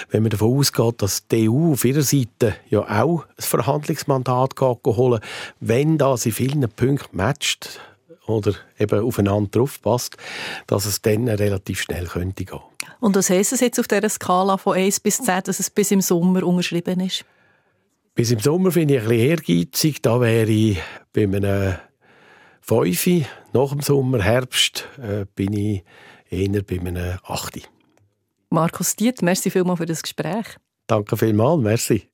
wenn 0.10 0.24
man 0.24 0.32
davon 0.32 0.58
ausgeht, 0.58 1.02
dass 1.02 1.28
die 1.28 1.50
EU 1.50 1.72
auf 1.72 1.86
ihrer 1.86 2.02
Seite 2.02 2.56
ja 2.70 2.82
auch 3.04 3.24
ein 3.24 3.44
Verhandlungsmandat 3.44 4.60
holen 4.60 5.22
wenn 5.62 5.98
das 5.98 6.26
in 6.26 6.34
vielen 6.34 6.70
Punkten 6.70 7.16
matcht, 7.16 7.80
oder 8.28 8.54
eben 8.80 9.04
aufeinander 9.04 9.50
drauf 9.50 9.82
passt, 9.82 10.18
dass 10.68 10.86
es 10.86 11.02
dann 11.02 11.28
relativ 11.28 11.82
schnell 11.82 12.06
könnte 12.06 12.46
gehen. 12.46 12.60
Und 13.00 13.16
was 13.16 13.30
heisst 13.30 13.54
es 13.54 13.62
jetzt 13.62 13.80
auf 13.80 13.88
dieser 13.88 14.10
Skala 14.10 14.58
von 14.58 14.78
1 14.78 15.00
bis 15.00 15.18
10, 15.18 15.44
dass 15.44 15.60
es 15.60 15.70
bis 15.70 15.92
im 15.92 16.02
Sommer 16.02 16.44
unterschrieben 16.44 17.00
ist? 17.00 17.26
Bis 18.14 18.32
im 18.32 18.40
Sommer 18.40 18.72
finde 18.72 18.96
ich 18.96 19.02
ein 19.02 19.08
bisschen 19.08 19.30
ehrgeizig. 19.30 20.02
Da 20.02 20.20
wäre 20.20 20.50
ich 20.50 20.78
bei 21.14 21.24
einem 21.24 21.76
5. 22.62 23.26
Nach 23.54 23.70
dem 23.70 23.82
Sommer, 23.82 24.22
Herbst, 24.22 24.88
äh, 25.02 25.26
bin 25.36 25.54
ich 25.54 25.84
eher 26.30 26.62
bei 26.64 26.80
einem 26.80 27.18
8. 27.24 27.70
Markus 28.50 28.96
Diet, 28.96 29.22
merci 29.22 29.50
vielmals 29.50 29.80
für 29.80 29.86
das 29.86 30.04
Gespräch. 30.04 30.46
Danke 30.88 31.16
vielmals, 31.16 31.62
merci. 31.62 32.10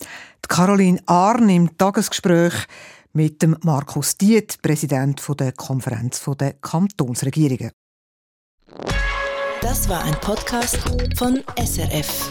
Die 0.00 0.48
Caroline 0.48 1.00
Arn 1.06 1.48
im 1.48 1.76
Tagesgespräch 1.76 2.54
mit 3.14 3.42
dem 3.42 3.56
Markus 3.62 4.16
Diet, 4.16 4.60
Präsident 4.60 5.22
der 5.38 5.52
Konferenz 5.52 6.22
der 6.38 6.54
Kantonsregierungen. 6.54 7.70
Das 9.62 9.88
war 9.88 10.04
ein 10.04 10.14
Podcast 10.20 10.78
von 11.16 11.42
SRF. 11.56 12.30